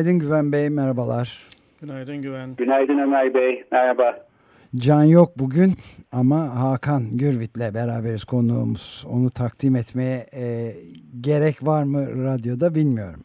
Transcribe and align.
Günaydın 0.00 0.18
Güven 0.18 0.52
Bey, 0.52 0.70
merhabalar. 0.70 1.48
Günaydın 1.80 2.22
Güven. 2.22 2.54
Günaydın 2.56 2.98
Ömer 2.98 3.34
Bey, 3.34 3.64
merhaba. 3.72 4.26
Can 4.76 5.04
yok 5.04 5.38
bugün 5.38 5.74
ama 6.12 6.60
Hakan 6.60 7.10
Gürvit'le 7.12 7.74
beraberiz 7.74 8.24
konuğumuz. 8.24 9.04
Onu 9.08 9.30
takdim 9.30 9.76
etmeye 9.76 10.26
e, 10.34 10.72
gerek 11.20 11.66
var 11.66 11.84
mı 11.84 12.24
radyoda 12.24 12.74
bilmiyorum. 12.74 13.24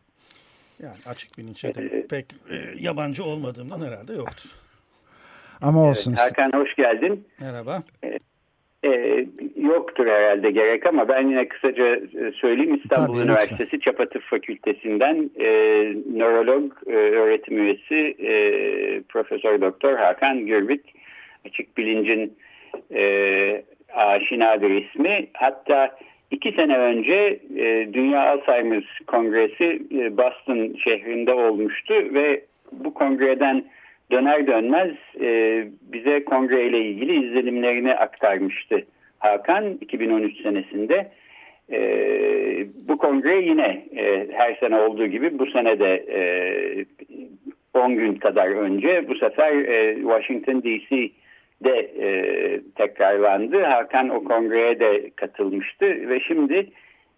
Yani 0.84 0.96
açık 1.06 1.38
bilinçe 1.38 1.76
de 1.76 2.08
pek 2.08 2.26
e, 2.50 2.56
yabancı 2.80 3.24
olmadığımdan 3.24 3.82
herhalde 3.82 4.14
yoktur. 4.14 4.50
Ama 5.62 5.84
olsun. 5.84 6.16
Evet, 6.20 6.32
Hakan 6.38 6.60
hoş 6.60 6.76
geldin. 6.76 7.28
Merhaba. 7.42 7.84
Ee, 8.04 8.15
e, 8.86 9.26
yoktur 9.56 10.08
herhalde 10.08 10.52
gerek 10.52 10.86
ama 10.86 11.08
ben 11.08 11.28
yine 11.28 11.48
kısaca 11.48 11.96
e, 11.96 12.32
söyleyeyim. 12.36 12.82
İstanbul 12.84 13.14
Tabii, 13.14 13.24
Üniversitesi 13.24 13.64
lütfen. 13.64 13.80
Çapa 13.80 14.06
Tıp 14.06 14.22
Fakültesinden 14.22 15.30
e, 15.40 15.50
nörolog 16.16 16.74
e, 16.88 16.92
öğretim 16.92 17.58
üyesi 17.58 18.16
e, 18.20 18.32
Profesör 19.10 19.62
Doktor 19.62 19.98
Hakan 19.98 20.46
Gürbüt. 20.46 20.82
Açık 21.46 21.78
bilincin 21.78 22.34
e, 22.94 23.64
aşina 23.94 24.62
bir 24.62 24.70
ismi. 24.70 25.28
Hatta 25.34 25.96
iki 26.32 26.52
sene 26.52 26.78
önce 26.78 27.40
e, 27.58 27.94
Dünya 27.94 28.32
Alzheimer 28.32 29.00
Kongresi 29.08 29.82
e, 29.92 30.18
Boston 30.18 30.76
şehrinde 30.84 31.34
olmuştu 31.34 31.94
ve 31.94 32.42
bu 32.72 32.94
kongreden 32.94 33.66
döner 34.12 34.48
dönmez 34.48 34.92
e, 35.22 35.68
bize 35.82 36.26
kongreyle 36.26 36.80
ilgili 36.80 37.26
izlenimlerini 37.26 37.96
aktarmıştı 37.96 38.86
Hakan 39.20 39.78
2013 39.82 40.42
senesinde. 40.42 41.12
E, 41.72 41.80
bu 42.88 42.98
kongre 42.98 43.42
yine 43.42 43.86
e, 43.98 44.28
her 44.32 44.56
sene 44.56 44.76
olduğu 44.76 45.08
gibi 45.08 45.40
bu 45.40 45.46
sene 45.46 45.80
de 45.80 45.96
e, 45.96 46.22
10 47.74 47.96
gün 47.96 48.16
kadar 48.16 48.48
önce 48.48 49.08
bu 49.08 49.16
sefer 49.16 49.54
e, 49.54 49.96
Washington 49.96 50.62
DC'de 50.62 51.80
e, 52.00 52.08
tekrarlandı. 52.76 53.64
Hakan 53.64 54.10
o 54.10 54.24
kongreye 54.24 54.80
de 54.80 55.10
katılmıştı 55.16 56.10
ve 56.10 56.20
şimdi 56.20 56.68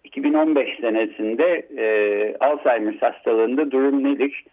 2015 0.04 0.68
senesinde 0.80 1.66
e, 1.76 2.36
Alzheimer 2.40 2.94
hastalığında 2.94 3.70
durum 3.70 4.04
nedir? 4.04 4.44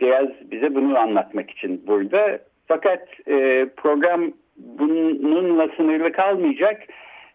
Biraz 0.00 0.28
bize 0.50 0.74
bunu 0.74 0.98
anlatmak 0.98 1.50
için 1.50 1.82
burada. 1.86 2.38
Fakat 2.68 3.08
e, 3.28 3.66
program 3.76 4.32
bununla 4.56 5.68
sınırlı 5.76 6.12
kalmayacak. 6.12 6.82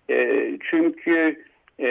E, 0.10 0.50
çünkü 0.70 1.44
e, 1.80 1.90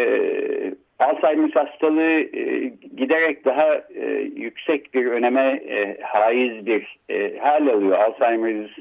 Alzheimer 0.98 1.50
hastalığı 1.50 2.20
e, 2.20 2.72
giderek 2.96 3.44
daha 3.44 3.74
e, 3.94 4.30
yüksek 4.36 4.94
bir 4.94 5.06
öneme 5.06 5.60
e, 5.68 6.00
haiz 6.02 6.66
bir 6.66 6.98
e, 7.10 7.38
hal 7.38 7.66
alıyor. 7.66 7.98
Alzheimer 7.98 8.76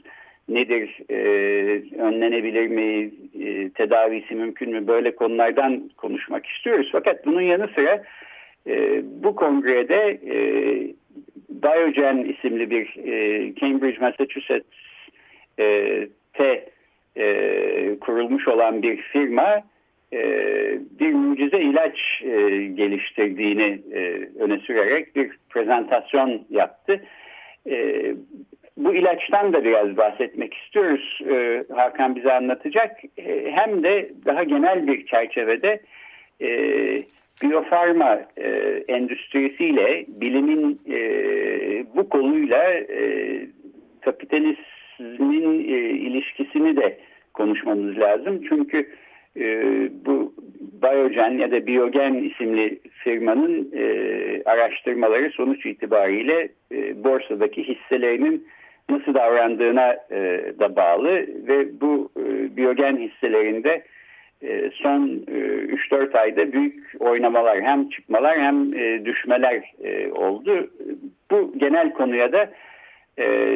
nedir, 0.49 0.99
e, 1.09 1.15
önlenebilir 2.01 2.67
mi, 2.67 3.11
e, 3.43 3.69
tedavisi 3.69 4.35
mümkün 4.35 4.71
mü 4.71 4.87
böyle 4.87 5.15
konulardan 5.15 5.89
konuşmak 5.97 6.45
istiyoruz. 6.45 6.89
Fakat 6.91 7.25
bunun 7.25 7.41
yanı 7.41 7.67
sıra 7.67 8.03
e, 8.67 9.01
bu 9.23 9.35
kongrede 9.35 10.19
e, 10.29 10.37
Biogen 11.63 12.17
isimli 12.17 12.69
bir 12.69 12.95
e, 12.97 13.55
Cambridge, 13.55 13.99
Massachusetts'te 13.99 16.69
e, 17.17 17.99
kurulmuş 17.99 18.47
olan 18.47 18.81
bir 18.81 18.97
firma 18.97 19.61
e, 20.13 20.19
bir 20.99 21.13
mucize 21.13 21.59
ilaç 21.59 22.21
e, 22.23 22.65
geliştirdiğini 22.65 23.81
e, 23.93 24.29
öne 24.39 24.57
sürerek 24.57 25.15
bir 25.15 25.31
prezentasyon 25.49 26.45
yaptı. 26.49 27.05
E, 27.69 28.05
bu 28.77 28.95
ilaçtan 28.95 29.53
da 29.53 29.63
biraz 29.63 29.97
bahsetmek 29.97 30.53
istiyoruz. 30.53 31.21
E, 31.29 31.63
Hakan 31.73 32.15
bize 32.15 32.33
anlatacak. 32.33 32.91
E, 33.17 33.51
hem 33.51 33.83
de 33.83 34.11
daha 34.25 34.43
genel 34.43 34.87
bir 34.87 35.05
çerçevede 35.05 35.79
e, 36.41 36.49
biyofarma 37.41 38.21
e, 38.37 38.49
endüstrisiyle 38.87 40.05
bilimin 40.07 40.79
e, 40.89 40.99
bu 41.95 42.09
konuyla 42.09 42.73
e, 42.73 43.39
kapitalizmin 44.01 45.59
e, 45.59 45.89
ilişkisini 45.89 46.77
de 46.77 46.97
konuşmamız 47.33 47.97
lazım. 47.97 48.41
Çünkü 48.49 48.89
e, 49.39 49.63
bu 50.05 50.33
Biogen 50.83 51.37
ya 51.37 51.51
da 51.51 51.67
Biogen 51.67 52.13
isimli 52.13 52.79
firmanın 53.03 53.71
e, 53.73 53.85
araştırmaları 54.45 55.29
sonuç 55.29 55.65
itibariyle 55.65 56.49
e, 56.71 57.03
borsadaki 57.03 57.63
hisselerinin 57.63 58.47
nasıl 58.89 59.13
davrandığına 59.13 59.97
e, 60.11 60.53
da 60.59 60.75
bağlı 60.75 61.11
ve 61.47 61.81
bu 61.81 62.09
e, 62.17 62.57
Biogen 62.57 62.97
hisselerinde 62.97 63.83
son 64.73 65.07
3-4 65.07 66.13
e, 66.13 66.19
ayda 66.19 66.53
büyük 66.53 66.95
oynamalar 66.99 67.61
hem 67.61 67.89
çıkmalar 67.89 68.39
hem 68.39 68.73
e, 68.73 69.05
düşmeler 69.05 69.73
oldu. 70.11 70.69
Bu 71.31 71.53
genel 71.57 71.93
konuya 71.93 72.31
da 72.31 72.49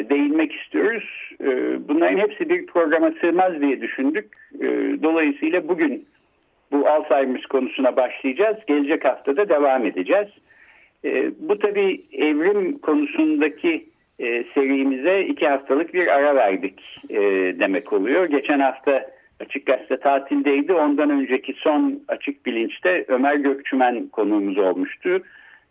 değinmek 0.10 0.54
istiyoruz. 0.54 1.34
Bunların 1.90 2.18
hepsi 2.18 2.50
bir 2.50 2.66
programa 2.66 3.12
sığmaz 3.22 3.62
diye 3.62 3.82
düşündük. 3.82 4.26
Dolayısıyla 5.04 5.68
bugün 5.68 6.06
bu 6.72 6.88
Alzheimer 6.88 7.44
konusuna 7.44 7.96
başlayacağız. 7.96 8.58
Gelecek 8.68 9.06
haftada 9.06 9.50
devam 9.50 9.86
edeceğiz. 9.86 10.28
Bu 11.40 11.60
tabii 11.60 12.02
evrim 12.14 12.78
konusundaki 12.78 13.86
serimize 14.54 15.22
iki 15.22 15.48
haftalık 15.48 15.94
bir 15.94 16.08
ara 16.08 16.36
verdik 16.36 16.82
demek 17.60 17.94
oluyor. 17.94 18.26
Geçen 18.26 18.60
hafta 18.60 19.06
Açık 19.40 19.66
Gazete 19.66 19.98
tatildeydi. 19.98 20.74
Ondan 20.74 21.10
önceki 21.10 21.54
son 21.54 22.00
Açık 22.08 22.46
Bilinç'te 22.46 23.06
Ömer 23.08 23.36
Gökçümen 23.36 24.08
konuğumuz 24.08 24.58
olmuştu. 24.58 25.22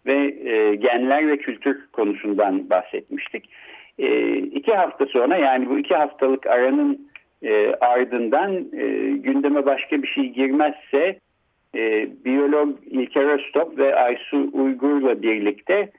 Ve 0.06 0.34
e, 0.50 0.74
genler 0.74 1.28
ve 1.28 1.36
kültür 1.36 1.86
konusundan 1.92 2.70
bahsetmiştik. 2.70 3.50
E, 3.98 4.36
iki 4.36 4.74
hafta 4.74 5.06
sonra 5.06 5.36
yani 5.36 5.68
bu 5.68 5.78
iki 5.78 5.94
haftalık 5.94 6.46
aranın 6.46 7.08
e, 7.42 7.74
ardından 7.80 8.56
e, 8.56 8.86
gündeme 9.10 9.66
başka 9.66 10.02
bir 10.02 10.08
şey 10.08 10.24
girmezse 10.24 11.18
e, 11.74 12.08
biyolog 12.24 12.78
İlker 12.86 13.24
Öztop 13.24 13.78
ve 13.78 13.94
Aysu 13.94 14.50
Uygur'la 14.52 15.22
birlikte 15.22 15.90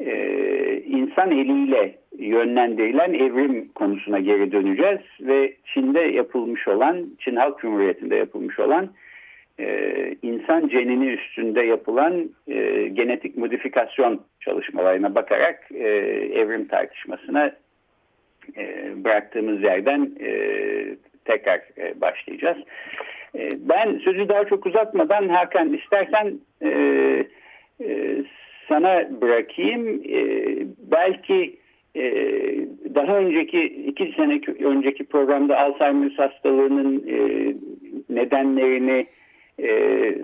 e, 0.00 0.82
insan 0.86 1.30
eliyle 1.30 1.94
yönlendirilen 2.18 3.14
evrim 3.14 3.68
konusuna 3.74 4.18
geri 4.18 4.52
döneceğiz 4.52 5.00
ve 5.20 5.52
Çin'de 5.64 6.00
yapılmış 6.00 6.68
olan, 6.68 7.06
Çin 7.18 7.36
Halk 7.36 7.58
Cumhuriyeti'nde 7.58 8.16
yapılmış 8.16 8.58
olan 8.58 8.90
e, 9.58 10.14
insan 10.22 10.68
cenini 10.68 11.06
üstünde 11.06 11.62
yapılan 11.62 12.30
e, 12.48 12.88
genetik 12.88 13.36
modifikasyon 13.36 14.22
çalışmalarına 14.40 15.14
bakarak 15.14 15.64
e, 15.74 15.88
evrim 16.34 16.68
tartışmasına 16.68 17.52
bıraktığımız 18.96 19.62
yerden 19.62 20.10
tekrar 21.24 21.60
başlayacağız. 22.00 22.58
Ben 23.58 23.98
sözü 23.98 24.28
daha 24.28 24.44
çok 24.44 24.66
uzatmadan 24.66 25.28
Hakan 25.28 25.72
istersen 25.72 26.38
sana 28.68 29.20
bırakayım. 29.20 30.02
E, 30.08 30.20
belki 30.78 31.56
e, 31.96 32.04
daha 32.94 33.16
önceki 33.16 33.64
iki 33.64 34.12
sene 34.16 34.40
önceki 34.64 35.04
programda 35.04 35.58
Alzheimer 35.58 36.10
hastalığının 36.10 37.04
e, 37.08 37.54
nedenlerini 38.10 39.06
e, 39.58 39.68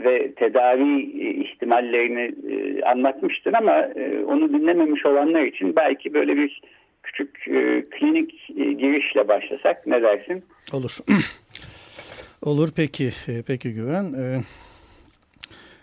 ve 0.04 0.32
tedavi 0.34 1.00
ihtimallerini 1.42 2.34
e, 2.52 2.82
anlatmıştın 2.82 3.52
ama 3.52 3.76
e, 3.76 4.24
onu 4.24 4.48
dinlememiş 4.52 5.06
olanlar 5.06 5.42
için 5.42 5.76
belki 5.76 6.14
böyle 6.14 6.36
bir 6.36 6.60
küçük 7.02 7.48
e, 7.48 7.84
klinik 7.90 8.50
e, 8.56 8.72
girişle 8.72 9.28
başlasak 9.28 9.86
ne 9.86 10.02
dersin? 10.02 10.44
Olur. 10.72 10.98
Olur 12.42 12.68
peki. 12.76 13.10
Peki 13.46 13.72
Güven. 13.72 14.04
Ee, 14.04 14.40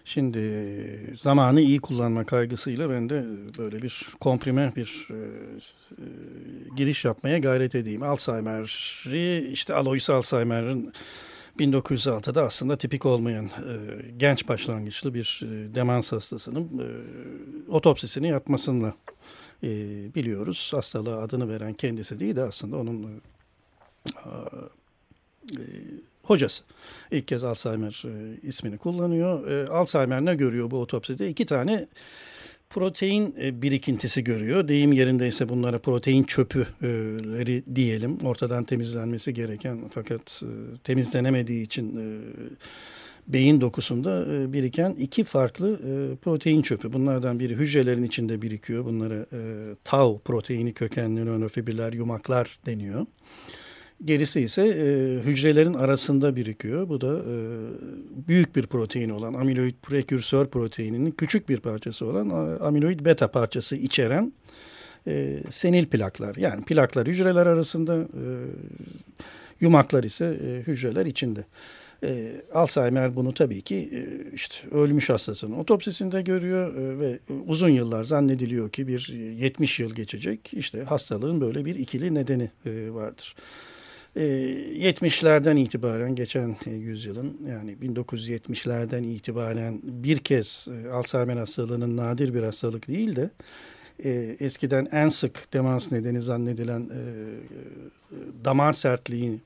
Şimdi 0.10 1.16
zamanı 1.22 1.62
iyi 1.62 1.80
kullanma 1.80 2.26
kaygısıyla 2.26 2.90
ben 2.90 3.10
de 3.10 3.26
böyle 3.58 3.82
bir 3.82 4.08
komprime 4.20 4.74
bir 4.76 5.08
e, 5.10 5.14
e, 5.14 6.06
giriş 6.76 7.06
yapmaya 7.06 7.38
gayret 7.38 7.76
edeyim. 7.76 8.04
Alzheimer'i 8.04 9.52
işte 9.52 9.74
Alois 9.74 10.10
Alzheimer'ın 10.10 10.94
1906'da 11.60 12.44
aslında 12.44 12.78
tipik 12.78 13.06
olmayan 13.06 13.46
e, 13.46 13.76
genç 14.18 14.48
başlangıçlı 14.48 15.14
bir 15.14 15.42
e, 15.44 15.76
demans 15.76 16.12
hastasının 16.12 16.64
e, 16.64 16.88
otopsisini 17.72 18.28
yapmasını 18.28 18.94
e, 19.64 19.70
biliyoruz. 20.16 20.72
Hastalığa 20.74 21.22
adını 21.22 21.50
veren 21.50 21.74
kendisi 21.74 22.20
değil 22.20 22.36
de 22.36 22.44
aslında 22.44 22.78
onun 22.78 23.04
e, 23.04 23.10
e, 25.58 25.62
hocası. 26.30 26.64
İlk 27.12 27.28
kez 27.28 27.44
Alzheimer 27.44 28.04
e, 28.06 28.48
ismini 28.48 28.78
kullanıyor. 28.78 29.48
E, 29.48 29.68
Alzheimer 29.68 30.26
ne 30.26 30.36
görüyor 30.36 30.72
bu 30.72 30.78
otopside? 30.82 31.30
İki 31.30 31.46
tane 31.46 31.88
protein 32.70 33.36
e, 33.42 33.62
birikintisi 33.62 34.24
görüyor. 34.24 34.68
Deyim 34.68 34.94
yerindeyse 34.94 35.50
bunlara 35.50 35.80
protein 35.80 36.24
çöpüleri 36.24 37.64
diyelim. 37.76 38.18
Ortadan 38.24 38.64
temizlenmesi 38.64 39.34
gereken 39.34 39.80
fakat 39.94 40.44
temizlenemediği 40.84 41.64
için 41.64 42.00
beyin 43.28 43.62
dokusunda 43.62 44.26
biriken 44.54 44.96
iki 45.00 45.24
farklı 45.24 45.80
protein 46.22 46.62
çöpü. 46.62 46.94
Bunlardan 46.94 47.40
biri 47.40 47.56
hücrelerin 47.56 48.04
içinde 48.04 48.42
birikiyor. 48.42 48.86
Bunlara 48.86 49.26
tau 49.84 50.22
proteini 50.26 50.74
kökenli 50.74 51.26
nörofibriller 51.26 51.94
yumaklar 51.94 52.60
deniyor. 52.66 53.06
Gerisi 54.06 54.42
ise 54.42 54.62
e, 54.62 54.86
hücrelerin 55.26 55.74
arasında 55.74 56.36
birikiyor. 56.36 56.90
Bu 56.90 57.02
da 57.02 57.18
e, 57.18 57.36
büyük 58.28 58.56
bir 58.56 58.68
protein 58.68 59.10
olan 59.10 59.34
amiloid 59.34 59.74
prekürsör 59.84 60.46
proteininin 60.46 61.12
küçük 61.12 61.50
bir 61.50 61.60
parçası 61.60 62.06
olan 62.06 62.58
amiloid 62.60 63.00
beta 63.00 63.32
parçası 63.32 63.76
içeren 63.76 64.34
e, 65.08 65.40
senil 65.50 65.86
plaklar. 65.86 66.36
Yani 66.36 66.66
plaklar 66.66 67.08
hücreler 67.08 67.46
arasında, 67.46 67.98
e, 67.98 68.24
yumaklar 69.62 70.04
ise 70.04 70.26
e, 70.26 70.68
hücreler 70.68 71.06
içinde. 71.06 71.46
E, 72.04 72.42
Alzheimer 72.54 73.16
bunu 73.16 73.34
tabii 73.34 73.62
ki 73.62 73.76
e, 73.76 74.34
işte 74.34 74.70
ölmüş 74.72 75.10
hastasının 75.10 75.58
otopsisinde 75.58 76.22
görüyor 76.22 76.76
e, 76.76 77.00
ve 77.00 77.20
uzun 77.48 77.70
yıllar 77.70 78.04
zannediliyor 78.04 78.70
ki 78.70 78.88
bir 78.88 79.08
70 79.38 79.80
yıl 79.80 79.96
geçecek. 79.96 80.54
İşte 80.54 80.84
hastalığın 80.84 81.42
böyle 81.42 81.66
bir 81.66 81.76
ikili 81.76 82.14
nedeni 82.14 82.50
e, 82.66 82.92
vardır. 82.92 83.36
70'lerden 84.16 85.58
ee, 85.58 85.62
itibaren 85.62 86.16
geçen 86.16 86.58
e, 86.66 86.72
yüzyılın 86.72 87.38
yani 87.48 87.78
1970'lerden 87.82 89.04
itibaren 89.04 89.82
bir 89.84 90.18
kez 90.18 90.68
e, 90.68 90.90
Alzheimer 90.92 91.38
hastalığının 91.38 91.98
nadir 91.98 92.34
bir 92.34 92.44
hastalık 92.44 92.88
değil 92.88 93.16
de 93.16 93.30
e, 94.04 94.10
eskiden 94.40 94.88
en 94.92 95.10
sık 95.10 95.54
demans 95.54 95.92
nedeni 95.92 96.22
zannedilen 96.22 96.90
damar 98.46 98.74
sertliği 98.74 99.40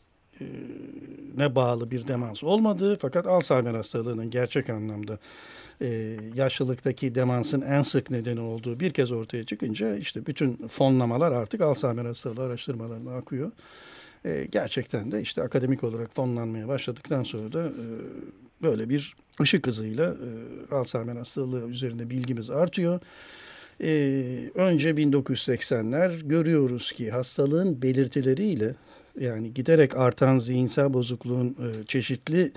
ne 1.37 1.55
bağlı 1.55 1.91
bir 1.91 2.07
demans 2.07 2.43
olmadığı 2.43 2.97
fakat 2.97 3.27
Alzheimer 3.27 3.73
hastalığının 3.73 4.29
gerçek 4.29 4.69
anlamda 4.69 5.19
yaşlılıktaki 6.35 7.15
demansın 7.15 7.61
en 7.61 7.81
sık 7.81 8.09
nedeni 8.09 8.39
olduğu 8.39 8.79
bir 8.79 8.93
kez 8.93 9.11
ortaya 9.11 9.45
çıkınca 9.45 9.95
işte 9.95 10.25
bütün 10.25 10.67
fonlamalar 10.67 11.31
artık 11.31 11.61
Alzheimer 11.61 12.05
hastalığı 12.05 12.43
araştırmalarına 12.43 13.15
akıyor. 13.15 13.51
E, 14.25 14.47
gerçekten 14.51 15.11
de 15.11 15.21
işte 15.21 15.41
akademik 15.41 15.83
olarak 15.83 16.15
fonlanmaya 16.15 16.67
başladıktan 16.67 17.23
sonra 17.23 17.53
da 17.53 17.65
e, 17.65 17.85
böyle 18.61 18.89
bir 18.89 19.15
ışık 19.41 19.67
hızıyla 19.67 20.05
e, 20.71 20.75
Alzheimer 20.75 21.15
hastalığı 21.15 21.69
üzerinde 21.69 22.09
bilgimiz 22.09 22.49
artıyor. 22.49 22.99
E, 23.81 23.89
önce 24.55 24.89
1980'ler 24.89 26.27
görüyoruz 26.27 26.91
ki 26.91 27.11
hastalığın 27.11 27.81
belirtileriyle 27.81 28.75
yani 29.19 29.53
giderek 29.53 29.97
artan 29.97 30.39
zihinsel 30.39 30.93
bozukluğun 30.93 31.49
e, 31.49 31.85
çeşitli 31.85 32.51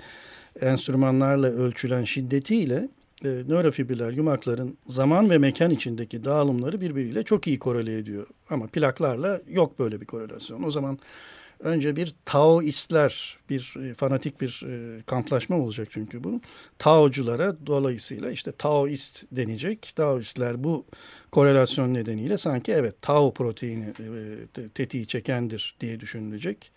enstrümanlarla 0.61 1.47
ölçülen 1.47 2.03
şiddetiyle 2.03 2.89
e, 3.23 3.27
nörofibriller 3.27 4.11
yumakların 4.11 4.77
zaman 4.87 5.29
ve 5.29 5.37
mekan 5.37 5.71
içindeki 5.71 6.23
dağılımları 6.23 6.81
birbiriyle 6.81 7.23
çok 7.23 7.47
iyi 7.47 7.59
korele 7.59 7.97
ediyor. 7.97 8.27
Ama 8.49 8.67
plaklarla 8.67 9.41
yok 9.49 9.79
böyle 9.79 10.01
bir 10.01 10.05
korelasyon. 10.05 10.63
O 10.63 10.71
zaman 10.71 10.99
önce 11.59 11.95
bir 11.95 12.15
Taoistler, 12.25 13.37
bir 13.49 13.73
e, 13.83 13.93
fanatik 13.93 14.41
bir 14.41 14.63
e, 14.67 15.01
kamplaşma 15.01 15.57
olacak 15.57 15.87
çünkü 15.91 16.23
bu. 16.23 16.41
Taoculara 16.79 17.55
dolayısıyla 17.65 18.31
işte 18.31 18.51
Taoist 18.51 19.25
denecek. 19.31 19.91
Taoistler 19.95 20.63
bu 20.63 20.85
korelasyon 21.31 21.93
nedeniyle 21.93 22.37
sanki 22.37 22.71
evet 22.71 23.01
Tao 23.01 23.33
proteini 23.33 23.85
e, 23.85 24.67
tetiği 24.67 25.07
çekendir 25.07 25.75
diye 25.79 25.99
düşünülecek. 25.99 26.71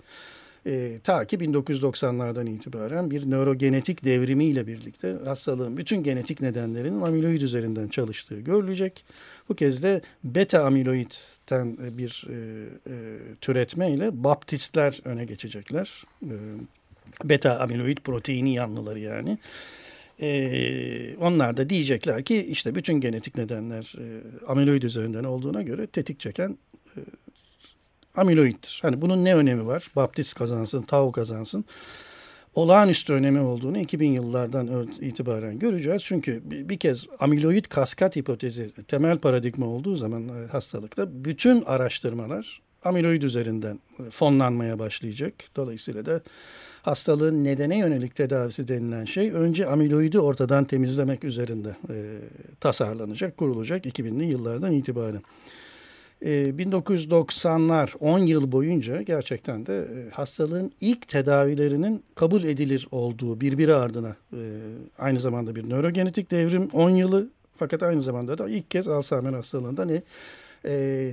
E, 0.66 0.98
ta 1.04 1.24
ki 1.24 1.36
1990'lardan 1.36 2.50
itibaren 2.50 3.10
bir 3.10 3.30
nörogenetik 3.30 4.04
devrimiyle 4.04 4.66
birlikte 4.66 5.16
hastalığın 5.24 5.76
bütün 5.76 6.02
genetik 6.02 6.40
nedenlerinin 6.40 7.00
amiloid 7.00 7.40
üzerinden 7.40 7.88
çalıştığı 7.88 8.40
görülecek. 8.40 9.04
Bu 9.48 9.54
kez 9.54 9.82
de 9.82 10.00
beta 10.24 10.64
amiloidten 10.64 11.76
bir 11.98 12.26
e, 12.28 12.34
e, 12.34 12.94
türetme 13.40 13.92
ile 13.92 14.24
baptistler 14.24 15.00
öne 15.04 15.24
geçecekler. 15.24 16.04
E, 16.22 16.34
beta 17.24 17.58
amiloid 17.58 17.98
proteini 17.98 18.54
yanlıları 18.54 18.98
yani. 18.98 19.38
Ee, 20.22 21.16
onlar 21.16 21.56
da 21.56 21.68
diyecekler 21.68 22.24
ki 22.24 22.46
işte 22.46 22.74
bütün 22.74 22.94
genetik 22.94 23.36
nedenler 23.36 23.94
e, 23.98 24.20
amiloid 24.46 24.82
üzerinden 24.82 25.24
olduğuna 25.24 25.62
göre 25.62 25.86
tetik 25.86 26.20
çeken 26.20 26.58
e, 26.96 27.00
amiloiddir. 28.16 28.78
Hani 28.82 29.00
bunun 29.00 29.24
ne 29.24 29.36
önemi 29.36 29.66
var? 29.66 29.90
Baptist 29.96 30.34
kazansın, 30.34 30.82
Tau 30.82 31.12
kazansın. 31.12 31.64
Olağanüstü 32.54 33.12
önemi 33.12 33.40
olduğunu 33.40 33.78
2000 33.78 34.10
yıllardan 34.10 34.88
itibaren 35.00 35.58
göreceğiz. 35.58 36.02
Çünkü 36.04 36.40
bir 36.44 36.78
kez 36.78 37.06
amiloid 37.20 37.64
kaskat 37.64 38.16
hipotezi 38.16 38.84
temel 38.88 39.18
paradigma 39.18 39.66
olduğu 39.66 39.96
zaman 39.96 40.28
e, 40.28 40.46
hastalıkta 40.46 41.24
bütün 41.24 41.62
araştırmalar 41.62 42.60
amiloid 42.84 43.22
üzerinden 43.22 43.80
e, 44.06 44.10
fonlanmaya 44.10 44.78
başlayacak. 44.78 45.34
Dolayısıyla 45.56 46.06
da 46.06 46.20
hastalığın 46.82 47.44
nedene 47.44 47.78
yönelik 47.78 48.16
tedavisi 48.16 48.68
denilen 48.68 49.04
şey 49.04 49.30
önce 49.30 49.66
amiloidi 49.66 50.18
ortadan 50.18 50.64
temizlemek 50.64 51.24
üzerinde 51.24 51.76
e, 51.88 51.96
tasarlanacak, 52.60 53.36
kurulacak 53.36 53.86
2000'li 53.86 54.24
yıllardan 54.24 54.72
itibaren. 54.72 55.22
1990'lar 56.22 57.88
ee, 57.90 57.98
10 58.00 58.18
yıl 58.18 58.52
boyunca 58.52 59.02
gerçekten 59.02 59.66
de 59.66 59.78
e, 59.78 60.10
hastalığın 60.10 60.72
ilk 60.80 61.08
tedavilerinin 61.08 62.02
kabul 62.14 62.42
edilir 62.42 62.88
olduğu 62.90 63.40
birbiri 63.40 63.74
ardına 63.74 64.16
e, 64.32 64.40
aynı 64.98 65.20
zamanda 65.20 65.56
bir 65.56 65.70
nörogenetik 65.70 66.30
devrim 66.30 66.68
10 66.72 66.90
yılı 66.90 67.28
fakat 67.54 67.82
aynı 67.82 68.02
zamanda 68.02 68.38
da 68.38 68.48
ilk 68.48 68.70
kez 68.70 68.88
Alzheimer 68.88 69.32
hastalığında 69.32 69.84
ne 69.84 70.02
e, 70.64 71.12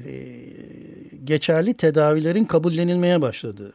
geçerli 1.24 1.74
tedavilerin 1.74 2.46
kabullenilmeye 2.46 3.22
başladığı 3.22 3.74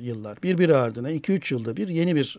yıllar. 0.00 0.42
Birbiri 0.42 0.76
ardına 0.76 1.12
2-3 1.12 1.54
yılda 1.54 1.76
bir 1.76 1.88
yeni 1.88 2.16
bir 2.16 2.38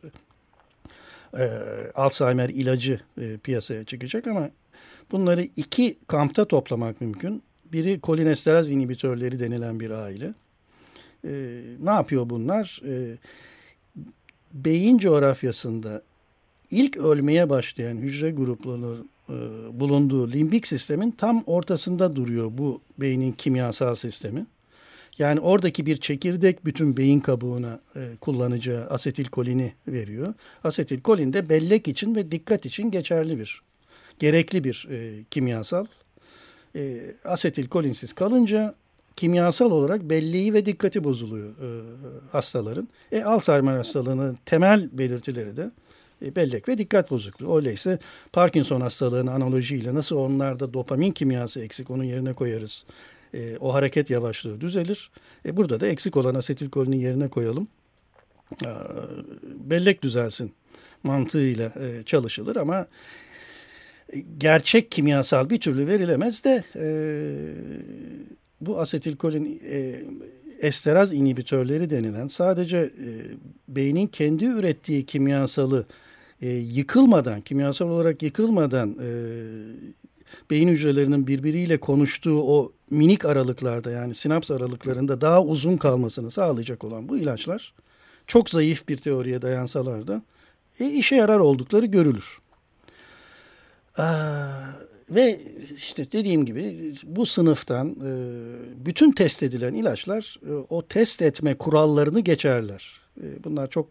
Alzheimer 1.96 2.50
ilacı 2.50 3.00
piyasaya 3.44 3.84
çıkacak 3.84 4.28
ama 4.28 4.50
bunları 5.12 5.42
iki 5.42 5.98
kampta 6.08 6.46
toplamak 6.46 7.02
mümkün. 7.02 7.44
Biri 7.74 8.00
kolinesteraz 8.00 8.70
inhibitörleri 8.70 9.39
denilen 9.39 9.80
bir 9.80 9.89
aile. 9.89 10.34
E, 11.27 11.62
ne 11.80 11.89
yapıyor 11.89 12.30
bunlar? 12.30 12.82
E, 12.88 13.18
beyin 14.53 14.98
coğrafyasında 14.98 16.01
ilk 16.72 16.98
ölmeye 16.98 17.50
başlayan 17.50 17.98
hücre 17.98 18.32
gruplarının 18.32 19.10
e, 19.30 19.34
bulunduğu 19.80 20.32
limbik 20.32 20.68
sistemin 20.68 21.12
tam 21.12 21.44
ortasında 21.46 22.15
duruyor 22.15 22.51
bu 22.58 22.82
beynin 22.98 23.32
kimyasal 23.32 23.96
sistemi. 23.96 24.46
Yani 25.18 25.39
oradaki 25.39 25.86
bir 25.86 25.98
çekirdek 25.98 26.65
bütün 26.65 26.98
beyin 26.98 27.20
kabuğuna 27.20 27.80
e, 27.96 28.00
kullanacağı 28.22 28.86
asetilkolini 28.86 29.74
veriyor. 29.88 30.34
Asetilkolin 30.63 31.34
de 31.34 31.50
bellek 31.50 31.88
için 31.88 32.15
ve 32.15 32.32
dikkat 32.32 32.65
için 32.65 32.92
geçerli 32.92 33.39
bir, 33.39 33.62
gerekli 34.20 34.63
bir 34.63 34.88
e, 34.92 35.24
kimyasal 35.32 35.86
e, 36.75 37.15
asetilkolinsiz 37.25 38.13
kalınca 38.13 38.75
kimyasal 39.15 39.72
olarak 39.72 40.01
belleği 40.01 40.53
ve 40.53 40.65
dikkati 40.65 41.03
bozuluyor 41.03 41.50
e, 41.50 41.70
hastaların. 42.32 42.88
E, 43.12 43.24
Alzheimer 43.24 43.77
hastalığının 43.77 44.38
temel 44.46 44.89
belirtileri 44.92 45.58
de 45.58 45.72
e, 46.25 46.36
bellek 46.36 46.70
ve 46.70 46.77
dikkat 46.77 47.12
bozukluğu. 47.12 47.56
Öyleyse 47.56 48.00
Parkinson 48.34 48.82
hastalığının 48.82 49.32
analojiyle 49.32 49.94
nasıl 49.94 50.15
onlarda 50.15 50.74
dopamin 50.74 51.12
kimyası 51.12 51.62
eksik 51.62 51.92
onun 51.92 52.03
yerine 52.03 52.34
koyarız. 52.34 52.86
E, 53.34 53.58
o 53.58 53.74
hareket 53.74 54.10
yavaşlığı 54.10 54.62
düzelir. 54.62 55.12
E, 55.46 55.58
burada 55.58 55.80
da 55.80 55.88
eksik 55.88 56.18
olan 56.18 56.36
asetilkolinin 56.36 57.00
yerine 57.00 57.27
koyalım. 57.27 57.68
E, 58.65 58.70
bellek 59.44 60.03
düzelsin 60.03 60.53
mantığıyla 61.03 61.65
e, 61.65 62.03
çalışılır 62.06 62.56
ama 62.56 62.88
gerçek 64.38 64.91
kimyasal 64.91 65.50
bir 65.50 65.60
türlü 65.60 65.88
verilemez 65.88 66.43
de 66.43 66.63
e, 66.75 66.86
bu 68.62 68.79
asetilkolin 68.79 69.62
e, 69.69 70.03
esteraz 70.62 71.13
inhibitörleri 71.13 71.89
denilen 71.89 72.27
sadece 72.27 72.77
e, 72.77 73.10
beynin 73.67 74.07
kendi 74.07 74.45
ürettiği 74.45 75.05
kimyasalı 75.05 75.86
e, 76.41 76.50
yıkılmadan, 76.50 77.41
kimyasal 77.41 77.89
olarak 77.89 78.24
yıkılmadan 78.24 78.98
e, 79.01 79.10
beyin 80.50 80.67
hücrelerinin 80.67 81.27
birbiriyle 81.27 81.79
konuştuğu 81.79 82.41
o 82.41 82.72
minik 82.89 83.25
aralıklarda 83.25 83.91
yani 83.91 84.15
sinaps 84.15 84.51
aralıklarında 84.51 85.22
daha 85.22 85.43
uzun 85.43 85.77
kalmasını 85.77 86.31
sağlayacak 86.31 86.83
olan 86.83 87.10
bu 87.10 87.17
ilaçlar 87.17 87.74
çok 88.27 88.50
zayıf 88.50 88.88
bir 88.88 88.98
teoriye 88.98 89.41
dayansalar 89.41 90.07
da 90.07 90.22
e, 90.79 90.86
işe 90.86 91.15
yarar 91.15 91.39
oldukları 91.39 91.86
görülür. 91.86 92.38
Ve 95.10 95.40
işte 95.76 96.12
dediğim 96.12 96.46
gibi 96.46 96.94
bu 97.04 97.26
sınıftan 97.26 97.90
e, 97.90 98.12
bütün 98.86 99.12
test 99.12 99.44
edilen 99.44 99.74
ilaçlar 99.74 100.40
e, 100.50 100.54
o 100.70 100.82
test 100.82 101.22
etme 101.22 101.54
kurallarını 101.54 102.20
geçerler. 102.20 103.00
E, 103.22 103.44
bunlar 103.44 103.70
çok 103.70 103.88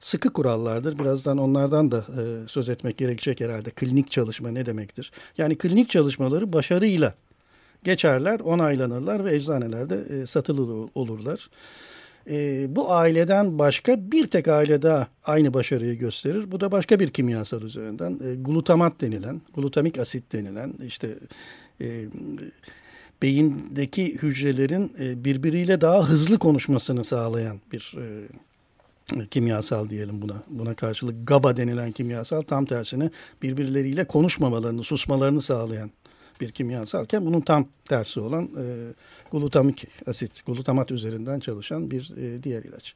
sıkı 0.00 0.32
kurallardır. 0.32 0.98
Birazdan 0.98 1.38
onlardan 1.38 1.90
da 1.90 2.04
söz 2.48 2.68
etmek 2.68 2.98
gerekecek 2.98 3.40
herhalde. 3.40 3.70
Klinik 3.70 4.10
çalışma 4.10 4.50
ne 4.50 4.66
demektir? 4.66 5.12
Yani 5.38 5.58
klinik 5.58 5.90
çalışmaları 5.90 6.52
başarıyla 6.52 7.14
geçerler, 7.84 8.40
onaylanırlar 8.40 9.24
ve 9.24 9.34
eczanelerde 9.34 10.26
satılı 10.26 10.88
olurlar. 10.94 11.48
Bu 12.68 12.92
aileden 12.92 13.58
başka 13.58 14.12
bir 14.12 14.26
tek 14.26 14.48
aile 14.48 14.82
daha 14.82 15.08
aynı 15.24 15.54
başarıyı 15.54 15.98
gösterir. 15.98 16.52
Bu 16.52 16.60
da 16.60 16.72
başka 16.72 17.00
bir 17.00 17.10
kimyasal 17.10 17.62
üzerinden. 17.62 18.18
Glutamat 18.42 19.00
denilen, 19.00 19.40
glutamik 19.54 19.98
asit 19.98 20.32
denilen 20.32 20.74
işte 20.86 21.08
beyindeki 23.22 24.14
hücrelerin 24.22 24.92
e, 25.00 25.24
birbiriyle 25.24 25.80
daha 25.80 26.08
hızlı 26.08 26.38
konuşmasını 26.38 27.04
sağlayan 27.04 27.60
bir 27.72 27.94
e, 27.98 29.26
kimyasal 29.30 29.88
diyelim 29.88 30.22
buna. 30.22 30.42
Buna 30.48 30.74
karşılık 30.74 31.28
GABA 31.28 31.56
denilen 31.56 31.92
kimyasal 31.92 32.42
tam 32.42 32.64
tersine 32.64 33.10
birbirleriyle 33.42 34.04
konuşmamalarını, 34.04 34.84
susmalarını 34.84 35.42
sağlayan 35.42 35.90
bir 36.42 36.52
kimyasalken 36.52 37.26
bunun 37.26 37.40
tam 37.40 37.68
tersi 37.88 38.20
olan 38.20 38.44
e, 38.44 38.64
glutamik 39.32 39.86
asit, 40.06 40.46
glutamat 40.46 40.90
üzerinden 40.90 41.40
çalışan 41.40 41.90
bir 41.90 42.12
e, 42.16 42.42
diğer 42.42 42.62
ilaç. 42.62 42.94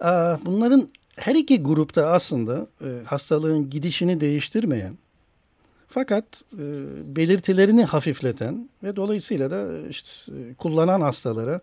E, 0.00 0.06
bunların 0.46 0.88
her 1.16 1.34
iki 1.34 1.62
grupta 1.62 2.06
aslında 2.06 2.66
e, 2.80 3.04
hastalığın 3.04 3.70
gidişini 3.70 4.20
değiştirmeyen 4.20 4.98
fakat 5.88 6.24
e, 6.52 6.64
belirtilerini 7.16 7.84
hafifleten 7.84 8.68
ve 8.82 8.96
dolayısıyla 8.96 9.50
da 9.50 9.78
e, 9.78 9.88
işte 9.88 10.32
e, 10.32 10.54
kullanan 10.54 11.00
hastalara 11.00 11.60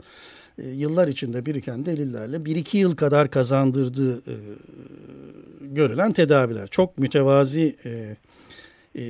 e, 0.58 0.68
yıllar 0.68 1.08
içinde 1.08 1.46
biriken 1.46 1.86
delillerle 1.86 2.38
1-2 2.38 2.78
yıl 2.78 2.96
kadar 2.96 3.32
kazandırdığı 3.32 4.18
e, 4.18 4.36
görülen 5.62 6.12
tedaviler. 6.12 6.68
Çok 6.68 6.98
mütevazi 6.98 7.76
e, 7.86 8.16
e, 8.96 9.02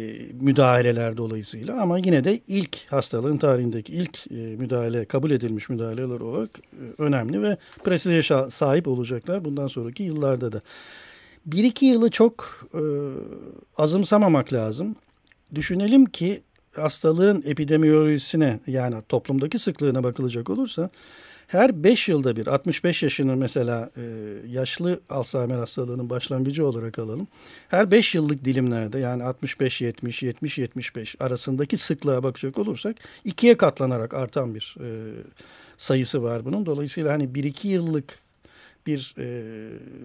müdahaleler 0.42 1.18
dolayısıyla 1.18 1.82
ama 1.82 1.98
yine 1.98 2.24
de 2.24 2.40
ilk 2.48 2.92
hastalığın 2.92 3.38
tarihindeki 3.38 3.94
ilk 3.94 4.32
e, 4.32 4.36
müdahale 4.36 5.06
kabul 5.06 5.32
edilmiş 5.32 5.70
müdahaleler 5.70 6.20
olarak 6.20 6.50
e, 6.60 7.02
önemli 7.02 7.42
ve 7.42 7.58
prestije 7.84 8.24
sahip 8.50 8.88
olacaklar 8.88 9.46
bundan 9.46 9.68
sonraki 9.68 10.04
yıllarda 10.04 10.52
da. 10.52 10.62
Bir 11.46 11.64
iki 11.64 11.86
yılı 11.86 12.10
çok 12.10 12.68
e, 12.74 12.84
azımsamamak 13.78 14.54
lazım 14.54 14.96
düşünelim 15.56 16.06
ki 16.06 16.42
hastalığın 16.76 17.44
epidemiyolojisine 17.46 18.60
yani 18.68 18.96
toplumdaki 19.10 19.60
sıklığına 19.60 20.04
bakılacak 20.04 20.50
olursa 20.50 20.90
her 21.52 21.84
5 21.84 22.08
yılda 22.08 22.36
bir 22.36 22.48
65 22.48 23.04
yaşının 23.04 23.38
mesela 23.38 23.90
e, 23.98 24.02
yaşlı 24.48 25.00
Alzheimer 25.10 25.58
hastalığının 25.58 26.10
başlangıcı 26.10 26.66
olarak 26.66 27.00
alalım. 27.00 27.28
Her 27.70 27.92
5 27.92 28.16
yıllık 28.16 28.46
dilimlerde 28.46 29.00
yani 29.00 29.24
65-70, 29.24 30.34
70-75 30.42 31.24
arasındaki 31.24 31.78
sıklığa 31.78 32.24
bakacak 32.24 32.58
olursak 32.58 32.96
ikiye 33.24 33.58
katlanarak 33.58 34.14
artan 34.14 34.56
bir 34.56 34.76
e, 34.80 34.88
sayısı 35.78 36.24
var 36.24 36.46
bunun. 36.46 36.66
Dolayısıyla 36.66 37.14
hani 37.14 37.24
1-2 37.24 37.68
yıllık 37.68 38.20
bir 38.88 39.16
e, 39.18 39.44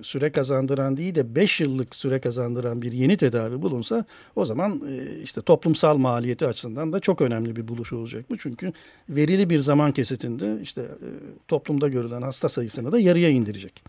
süre 0.02 0.33
kazandıran 0.33 0.97
değil 0.97 1.14
de 1.14 1.35
5 1.35 1.61
yıllık 1.61 1.97
süre 1.97 2.21
kazandıran 2.21 2.83
bir 2.83 2.92
yeni 2.92 3.16
tedavi 3.16 3.62
bulunsa 3.62 4.04
o 4.37 4.47
zaman 4.47 4.83
e, 4.90 5.21
işte 5.23 5.42
toplumsal 5.42 5.97
maliyeti 5.97 6.47
açısından 6.47 6.92
da 6.92 7.00
çok 7.00 7.21
önemli 7.21 7.56
bir 7.56 7.68
buluş 7.68 7.92
olacak 7.92 8.25
bu. 8.30 8.38
Çünkü 8.38 8.73
verili 9.09 9.50
bir 9.50 9.59
zaman 9.59 9.92
kesitinde 9.92 10.59
işte 10.62 10.80
e, 10.80 11.09
toplumda 11.49 11.88
görülen 11.88 12.23
hasta 12.23 12.49
sayısını 12.49 12.92
da 12.92 12.99
yarıya 12.99 13.28
indirecek. 13.28 13.83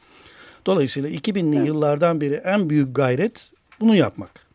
Dolayısıyla 0.66 1.10
2000'li 1.10 1.58
evet. 1.58 1.68
yıllardan 1.68 2.22
beri 2.22 2.34
en 2.34 2.70
büyük 2.70 2.96
gayret 2.96 3.52
bunu 3.80 3.96
yapmak. 3.96 4.48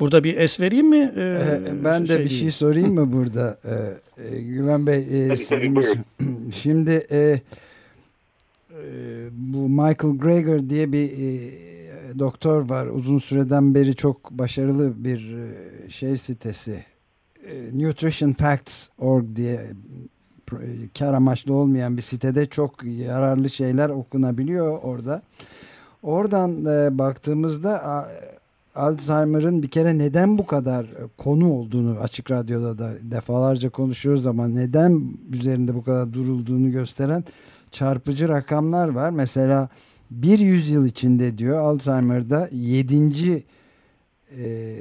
Burada 0.00 0.24
bir 0.24 0.36
es 0.36 0.60
vereyim 0.60 0.88
mi? 0.88 1.12
Ee, 1.16 1.84
ben 1.84 2.04
şey 2.04 2.18
de 2.18 2.24
bir 2.24 2.30
şey 2.30 2.50
sorayım 2.50 2.94
mı 2.94 3.12
burada? 3.12 3.58
Ee, 3.64 4.40
Güven 4.40 4.86
Bey, 4.86 5.30
e, 5.30 5.36
şimdi 6.62 6.90
e, 6.90 7.18
ee, 7.18 7.40
bu 9.32 9.68
Michael 9.68 10.18
Greger 10.18 10.70
diye 10.70 10.92
bir 10.92 11.10
e, 11.10 12.18
doktor 12.18 12.68
var. 12.70 12.86
Uzun 12.86 13.18
süreden 13.18 13.74
beri 13.74 13.96
çok 13.96 14.30
başarılı 14.30 15.04
bir 15.04 15.34
e, 15.34 15.90
şey 15.90 16.16
sitesi. 16.16 16.84
E, 17.46 17.78
Nutrition 17.78 18.34
diye 19.36 19.70
e, 20.52 20.88
kar 20.98 21.14
amaçlı 21.14 21.54
olmayan 21.54 21.96
bir 21.96 22.02
sitede 22.02 22.46
çok 22.46 22.84
yararlı 22.84 23.50
şeyler 23.50 23.88
okunabiliyor 23.88 24.78
orada. 24.82 25.22
Oradan 26.02 26.64
e, 26.64 26.98
baktığımızda 26.98 27.84
a, 27.84 28.08
Alzheimer'ın 28.74 29.62
bir 29.62 29.68
kere 29.68 29.98
neden 29.98 30.38
bu 30.38 30.46
kadar 30.46 30.86
konu 31.18 31.52
olduğunu 31.52 31.98
açık 32.00 32.30
radyoda 32.30 32.78
da 32.78 32.92
defalarca 33.02 33.70
konuşuyoruz 33.70 34.26
ama 34.26 34.48
neden 34.48 35.02
üzerinde 35.32 35.74
bu 35.74 35.82
kadar 35.82 36.12
durulduğunu 36.12 36.70
gösteren 36.70 37.24
çarpıcı 37.72 38.28
rakamlar 38.28 38.88
var. 38.88 39.10
Mesela 39.10 39.68
bir 40.10 40.38
yüzyıl 40.38 40.86
içinde 40.86 41.38
diyor 41.38 41.58
Alzheimer'da 41.58 42.48
yedinci 42.52 43.44
e, 44.38 44.76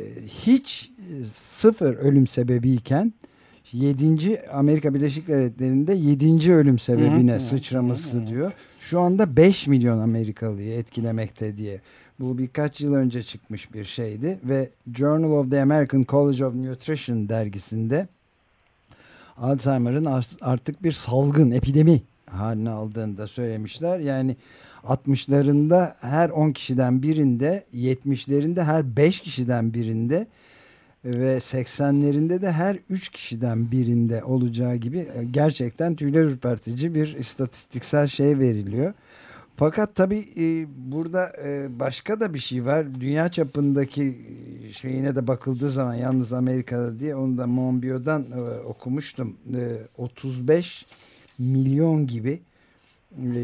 hiç 0.45 0.91
sıfır 1.33 1.93
ölüm 1.93 2.27
sebebiyken 2.27 3.13
yedinci 3.71 4.49
Amerika 4.49 4.93
Birleşik 4.93 5.27
Devletleri'nde 5.27 5.93
yedinci 5.93 6.53
ölüm 6.53 6.79
sebebine 6.79 7.31
hı 7.31 7.35
hı, 7.35 7.41
sıçraması 7.41 8.17
hı 8.17 8.21
hı. 8.21 8.27
diyor. 8.27 8.51
Şu 8.79 8.99
anda 8.99 9.35
5 9.35 9.67
milyon 9.67 9.99
Amerikalıyı 9.99 10.73
etkilemekte 10.73 11.57
diye. 11.57 11.81
Bu 12.19 12.37
birkaç 12.37 12.81
yıl 12.81 12.93
önce 12.93 13.23
çıkmış 13.23 13.73
bir 13.73 13.85
şeydi 13.85 14.39
ve 14.43 14.69
Journal 14.95 15.31
of 15.31 15.51
the 15.51 15.61
American 15.61 16.05
College 16.09 16.45
of 16.45 16.55
Nutrition 16.55 17.29
dergisinde 17.29 18.07
Alzheimer'ın 19.37 20.23
artık 20.41 20.83
bir 20.83 20.91
salgın, 20.91 21.51
epidemi 21.51 22.01
haline 22.31 22.69
aldığını 22.69 23.17
da 23.17 23.27
söylemişler. 23.27 23.99
Yani 23.99 24.35
60'larında 24.83 25.93
her 25.99 26.29
10 26.29 26.51
kişiden 26.51 27.03
birinde, 27.03 27.63
70'lerinde 27.73 28.63
her 28.63 28.97
5 28.97 29.19
kişiden 29.19 29.73
birinde 29.73 30.27
ve 31.05 31.37
80'lerinde 31.37 32.41
de 32.41 32.51
her 32.51 32.77
3 32.89 33.09
kişiden 33.09 33.71
birinde 33.71 34.23
olacağı 34.23 34.75
gibi 34.75 34.97
e, 34.97 35.23
gerçekten 35.31 35.95
tüyler 35.95 36.23
ürpertici 36.23 36.95
bir 36.95 37.15
istatistiksel 37.15 38.07
şey 38.07 38.39
veriliyor. 38.39 38.93
Fakat 39.55 39.95
tabii 39.95 40.29
e, 40.37 40.67
burada 40.91 41.31
e, 41.43 41.79
başka 41.79 42.19
da 42.19 42.33
bir 42.33 42.39
şey 42.39 42.65
var. 42.65 43.01
Dünya 43.01 43.29
çapındaki 43.29 44.17
şeyine 44.71 45.15
de 45.15 45.27
bakıldığı 45.27 45.69
zaman 45.69 45.93
yalnız 45.93 46.33
Amerika'da 46.33 46.99
diye 46.99 47.15
onu 47.15 47.37
da 47.37 47.47
Monbiot'dan 47.47 48.25
okumuştum. 48.65 49.37
35 49.97 50.85
milyon 51.41 52.07
gibi 52.07 52.41
e, 53.17 53.41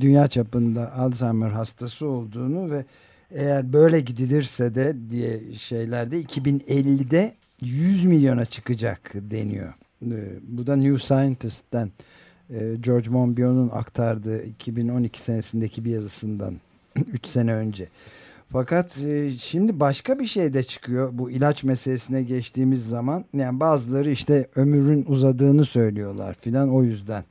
dünya 0.00 0.28
çapında 0.28 0.92
Alzheimer 0.94 1.50
hastası 1.50 2.06
olduğunu 2.06 2.70
ve 2.70 2.84
eğer 3.30 3.72
böyle 3.72 4.00
gidilirse 4.00 4.74
de 4.74 4.96
diye 5.10 5.54
şeylerde 5.54 6.22
2050'de 6.22 7.34
100 7.60 8.04
milyona 8.04 8.44
çıkacak 8.44 9.12
deniyor. 9.14 9.74
E, 10.02 10.16
bu 10.42 10.66
da 10.66 10.76
New 10.76 10.98
Scientist'ten 10.98 11.90
e, 12.50 12.76
George 12.80 13.10
Monbiot'un 13.10 13.68
aktardığı 13.68 14.44
2012 14.44 15.20
senesindeki 15.20 15.84
bir 15.84 15.90
yazısından 15.90 16.54
3 17.12 17.26
sene 17.26 17.54
önce. 17.54 17.88
Fakat 18.52 18.98
e, 18.98 19.30
şimdi 19.38 19.80
başka 19.80 20.18
bir 20.18 20.26
şey 20.26 20.54
de 20.54 20.62
çıkıyor 20.62 21.10
bu 21.12 21.30
ilaç 21.30 21.64
meselesine 21.64 22.22
geçtiğimiz 22.22 22.88
zaman. 22.88 23.24
Yani 23.34 23.60
bazıları 23.60 24.10
işte 24.10 24.48
ömrün 24.56 25.04
uzadığını 25.08 25.64
söylüyorlar 25.64 26.36
filan 26.40 26.74
o 26.74 26.82
yüzden 26.82 27.24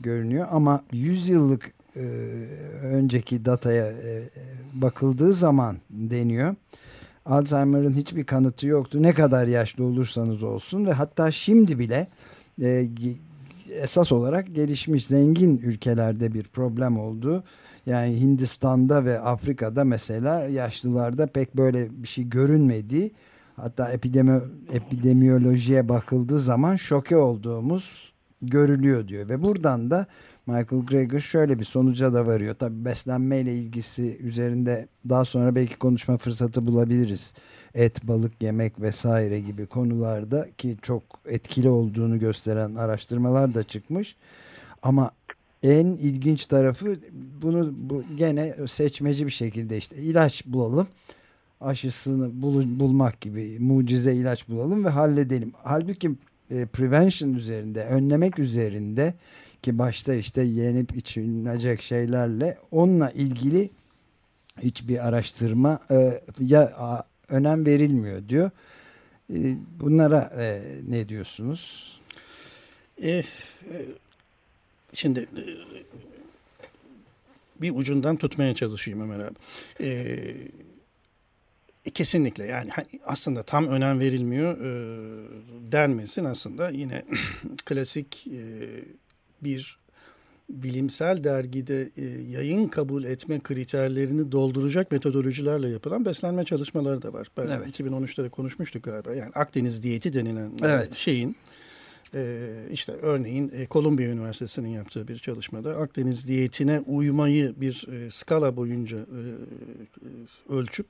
görünüyor. 0.00 0.46
Ama 0.50 0.84
100 0.92 1.28
yıllık 1.28 1.72
e, 1.96 2.00
önceki 2.82 3.44
dataya 3.44 3.86
e, 3.86 4.30
bakıldığı 4.74 5.32
zaman 5.32 5.76
deniyor. 5.90 6.54
Alzheimer'ın 7.26 7.94
hiçbir 7.94 8.24
kanıtı 8.24 8.66
yoktu. 8.66 9.02
Ne 9.02 9.14
kadar 9.14 9.46
yaşlı 9.46 9.84
olursanız 9.84 10.42
olsun 10.42 10.86
ve 10.86 10.92
hatta 10.92 11.30
şimdi 11.30 11.78
bile 11.78 12.06
esas 13.70 14.12
olarak 14.12 14.54
gelişmiş 14.54 15.06
zengin 15.06 15.58
ülkelerde 15.58 16.34
bir 16.34 16.44
problem 16.44 16.98
oldu. 16.98 17.44
Yani 17.88 18.20
Hindistan'da 18.20 19.04
ve 19.04 19.20
Afrika'da 19.20 19.84
mesela 19.84 20.48
yaşlılarda 20.48 21.26
pek 21.26 21.56
böyle 21.56 22.02
bir 22.02 22.08
şey 22.08 22.28
görünmedi. 22.28 23.10
Hatta 23.56 23.92
epidemi, 23.92 24.40
epidemiyolojiye 24.72 25.88
bakıldığı 25.88 26.40
zaman 26.40 26.76
şoke 26.76 27.16
olduğumuz 27.16 28.12
görülüyor 28.42 29.08
diyor. 29.08 29.28
Ve 29.28 29.42
buradan 29.42 29.90
da 29.90 30.06
Michael 30.46 30.86
Greger 30.86 31.20
şöyle 31.20 31.58
bir 31.58 31.64
sonuca 31.64 32.14
da 32.14 32.26
varıyor. 32.26 32.54
Tabi 32.54 32.84
beslenmeyle 32.84 33.54
ilgisi 33.54 34.18
üzerinde 34.18 34.88
daha 35.08 35.24
sonra 35.24 35.54
belki 35.54 35.78
konuşma 35.78 36.18
fırsatı 36.18 36.66
bulabiliriz. 36.66 37.34
Et, 37.74 38.08
balık 38.08 38.42
yemek 38.42 38.80
vesaire 38.80 39.40
gibi 39.40 39.66
konularda 39.66 40.48
ki 40.58 40.76
çok 40.82 41.02
etkili 41.26 41.68
olduğunu 41.68 42.18
gösteren 42.18 42.74
araştırmalar 42.74 43.54
da 43.54 43.62
çıkmış. 43.62 44.16
Ama 44.82 45.10
en 45.62 45.86
ilginç 45.86 46.46
tarafı 46.46 46.98
bunu 47.42 47.74
bu 47.76 48.02
gene 48.16 48.54
seçmeci 48.66 49.26
bir 49.26 49.32
şekilde 49.32 49.76
işte 49.76 49.96
ilaç 49.96 50.46
bulalım 50.46 50.86
aşısını 51.60 52.42
bul, 52.42 52.80
bulmak 52.80 53.20
gibi 53.20 53.56
mucize 53.58 54.14
ilaç 54.14 54.48
bulalım 54.48 54.84
ve 54.84 54.88
halledelim. 54.88 55.52
Halbuki 55.62 56.10
e, 56.50 56.66
prevention 56.66 57.34
üzerinde, 57.34 57.84
önlemek 57.84 58.38
üzerinde 58.38 59.14
ki 59.62 59.78
başta 59.78 60.14
işte 60.14 60.42
yenip 60.42 60.96
içilecek 60.96 61.82
şeylerle 61.82 62.58
onunla 62.70 63.10
ilgili 63.10 63.70
hiçbir 64.62 65.08
araştırma 65.08 65.80
e, 65.90 66.22
ya 66.40 66.62
a, 66.62 67.02
önem 67.28 67.66
verilmiyor 67.66 68.28
diyor. 68.28 68.50
E, 69.34 69.56
bunlara 69.80 70.20
e, 70.38 70.62
ne 70.88 71.08
diyorsunuz? 71.08 71.94
E, 73.02 73.10
e, 73.10 73.24
şimdi 74.94 75.20
e, 75.20 75.44
bir 77.62 77.74
ucundan 77.74 78.16
tutmaya 78.16 78.54
çalışayım 78.54 79.00
Ömer 79.00 79.18
abi. 79.18 79.34
E, 79.80 81.90
kesinlikle 81.90 82.44
yani 82.44 82.70
hani 82.70 82.86
aslında 83.04 83.42
tam 83.42 83.66
önem 83.66 84.00
verilmiyor 84.00 84.58
e, 84.58 84.70
denmesin 85.72 86.24
aslında 86.24 86.70
yine 86.70 87.04
klasik 87.66 88.26
e, 88.26 88.42
bir 89.42 89.78
bilimsel 90.50 91.24
dergide 91.24 91.88
e, 91.96 92.04
yayın 92.30 92.68
kabul 92.68 93.04
etme 93.04 93.40
kriterlerini 93.40 94.32
dolduracak 94.32 94.92
metodolojilerle 94.92 95.68
yapılan 95.68 96.04
beslenme 96.04 96.44
çalışmaları 96.44 97.02
da 97.02 97.12
var. 97.12 97.28
Ben 97.36 97.46
evet. 97.46 97.80
2013'te 97.80 98.24
de 98.24 98.28
konuşmuştuk 98.28 98.84
galiba. 98.84 99.14
Yani 99.14 99.30
Akdeniz 99.34 99.82
diyeti 99.82 100.14
denilen 100.14 100.52
evet. 100.62 100.94
şeyin 100.94 101.30
e, 101.30 101.34
işte 102.72 102.92
örneğin 102.92 103.50
e, 103.54 103.66
Kolumbiya 103.66 104.10
Üniversitesi'nin 104.10 104.68
yaptığı 104.68 105.08
bir 105.08 105.18
çalışmada 105.18 105.76
Akdeniz 105.76 106.28
diyetine 106.28 106.80
uymayı 106.80 107.54
bir 107.56 107.86
e, 107.92 108.10
skala 108.10 108.56
boyunca 108.56 108.98
e, 108.98 109.00
e 109.00 110.54
ölçüp 110.54 110.86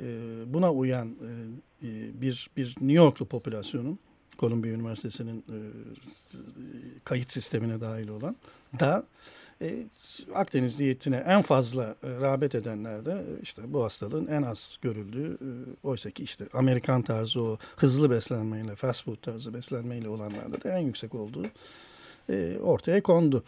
e, 0.00 0.04
buna 0.46 0.72
uyan 0.72 1.08
e, 1.08 1.88
e, 1.88 2.20
bir 2.20 2.50
bir 2.56 2.66
New 2.68 2.92
Yorklu 2.92 3.26
popülasyonun 3.26 3.98
Kolumbiya 4.36 4.74
Üniversitesi'nin 4.74 5.38
e, 5.38 5.58
kayıt 7.04 7.32
sistemine 7.32 7.80
dahil 7.80 8.08
olan 8.08 8.36
da 8.80 9.06
e, 9.62 9.86
Akdeniz 10.34 10.78
diyetine 10.78 11.16
en 11.16 11.42
fazla 11.42 11.96
e, 12.02 12.08
rağbet 12.20 12.54
edenler 12.54 13.04
de 13.04 13.24
işte 13.42 13.62
bu 13.66 13.84
hastalığın 13.84 14.26
en 14.26 14.42
az 14.42 14.78
görüldüğü 14.82 15.32
e, 15.34 15.50
oysa 15.82 16.10
ki 16.10 16.24
işte 16.24 16.44
Amerikan 16.52 17.02
tarzı 17.02 17.42
o 17.42 17.58
hızlı 17.76 18.10
beslenmeyle 18.10 18.76
fast 18.76 19.04
food 19.04 19.16
tarzı 19.16 19.54
beslenmeyle 19.54 20.08
olanlarda 20.08 20.62
da 20.62 20.78
en 20.78 20.82
yüksek 20.82 21.14
olduğu 21.14 21.44
e, 22.30 22.58
ortaya 22.62 23.02
kondu. 23.02 23.44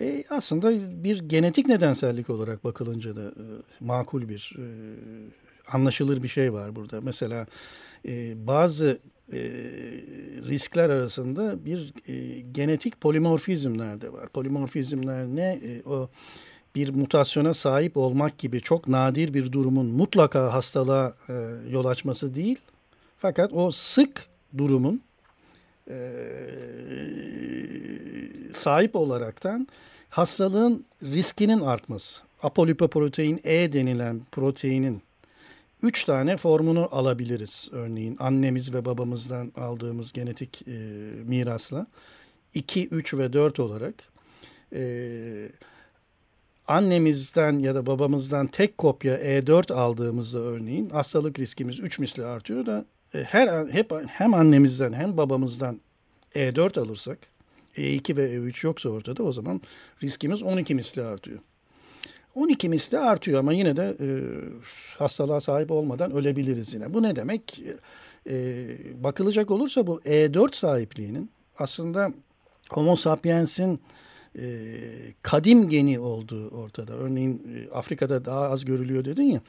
E, 0.00 0.24
aslında 0.30 0.70
bir 1.04 1.18
genetik 1.18 1.66
nedensellik 1.66 2.30
olarak 2.30 2.64
bakılınca 2.64 3.16
da 3.16 3.22
e, 3.22 3.44
makul 3.80 4.28
bir 4.28 4.56
e, 4.58 4.64
anlaşılır 5.72 6.22
bir 6.22 6.28
şey 6.28 6.52
var 6.52 6.76
burada. 6.76 7.00
Mesela 7.00 7.46
e, 8.08 8.46
bazı 8.46 8.98
e, 9.32 9.38
riskler 10.48 10.90
arasında 10.90 11.64
bir 11.64 11.94
e, 12.08 12.40
genetik 12.40 13.00
polimorfizmler 13.00 14.00
de 14.00 14.12
var. 14.12 14.28
Polimorfizmler 14.28 15.26
ne? 15.26 15.60
E, 15.64 15.82
o 15.88 16.08
bir 16.74 16.88
mutasyona 16.88 17.54
sahip 17.54 17.96
olmak 17.96 18.38
gibi 18.38 18.60
çok 18.60 18.88
nadir 18.88 19.34
bir 19.34 19.52
durumun 19.52 19.86
mutlaka 19.86 20.52
hastalığa 20.52 21.14
e, 21.28 21.32
yol 21.70 21.84
açması 21.84 22.34
değil. 22.34 22.58
Fakat 23.18 23.52
o 23.52 23.72
sık 23.72 24.26
durumun 24.58 25.02
e, 25.90 25.96
sahip 28.52 28.96
olaraktan 28.96 29.68
hastalığın 30.10 30.84
riskinin 31.02 31.60
artması. 31.60 32.20
Apolipoprotein 32.42 33.40
E 33.44 33.72
denilen 33.72 34.20
proteinin 34.32 35.02
Üç 35.84 36.04
tane 36.04 36.36
formunu 36.36 36.88
alabiliriz 36.92 37.68
örneğin 37.72 38.16
annemiz 38.20 38.74
ve 38.74 38.84
babamızdan 38.84 39.52
aldığımız 39.56 40.12
genetik 40.12 40.62
e, 40.68 40.72
mirasla. 41.24 41.86
2, 42.54 42.88
3 42.88 43.14
ve 43.14 43.32
4 43.32 43.60
olarak. 43.60 43.94
E, 44.72 44.82
annemizden 46.68 47.58
ya 47.58 47.74
da 47.74 47.86
babamızdan 47.86 48.46
tek 48.46 48.78
kopya 48.78 49.16
E4 49.16 49.72
aldığımızda 49.72 50.38
örneğin 50.38 50.90
hastalık 50.90 51.38
riskimiz 51.38 51.80
3 51.80 51.98
misli 51.98 52.24
artıyor 52.24 52.66
da 52.66 52.84
e, 53.14 53.18
her 53.18 53.66
hep 53.66 53.92
hem 54.06 54.34
annemizden 54.34 54.92
hem 54.92 55.16
babamızdan 55.16 55.80
E4 56.34 56.80
alırsak 56.80 57.18
E2 57.76 58.16
ve 58.16 58.36
E3 58.36 58.66
yoksa 58.66 58.88
ortada 58.88 59.22
o 59.22 59.32
zaman 59.32 59.60
riskimiz 60.02 60.42
12 60.42 60.74
misli 60.74 61.02
artıyor. 61.02 61.38
12 62.34 62.68
misli 62.68 62.98
artıyor 62.98 63.38
ama 63.38 63.52
yine 63.52 63.76
de 63.76 63.96
e, 64.00 64.08
hastalığa 64.98 65.40
sahip 65.40 65.70
olmadan 65.70 66.12
ölebiliriz 66.12 66.74
yine. 66.74 66.94
Bu 66.94 67.02
ne 67.02 67.16
demek? 67.16 67.62
E, 68.28 68.66
bakılacak 69.04 69.50
olursa 69.50 69.86
bu 69.86 70.00
E4 70.00 70.56
sahipliğinin 70.56 71.30
aslında 71.58 72.12
Homo 72.70 72.96
sapiens'in 72.96 73.80
e, 74.38 74.44
kadim 75.22 75.68
geni 75.68 75.98
olduğu 75.98 76.48
ortada. 76.48 76.92
Örneğin 76.92 77.42
e, 77.54 77.74
Afrika'da 77.74 78.24
daha 78.24 78.48
az 78.48 78.64
görülüyor 78.64 79.04
dedin 79.04 79.22
ya. 79.22 79.40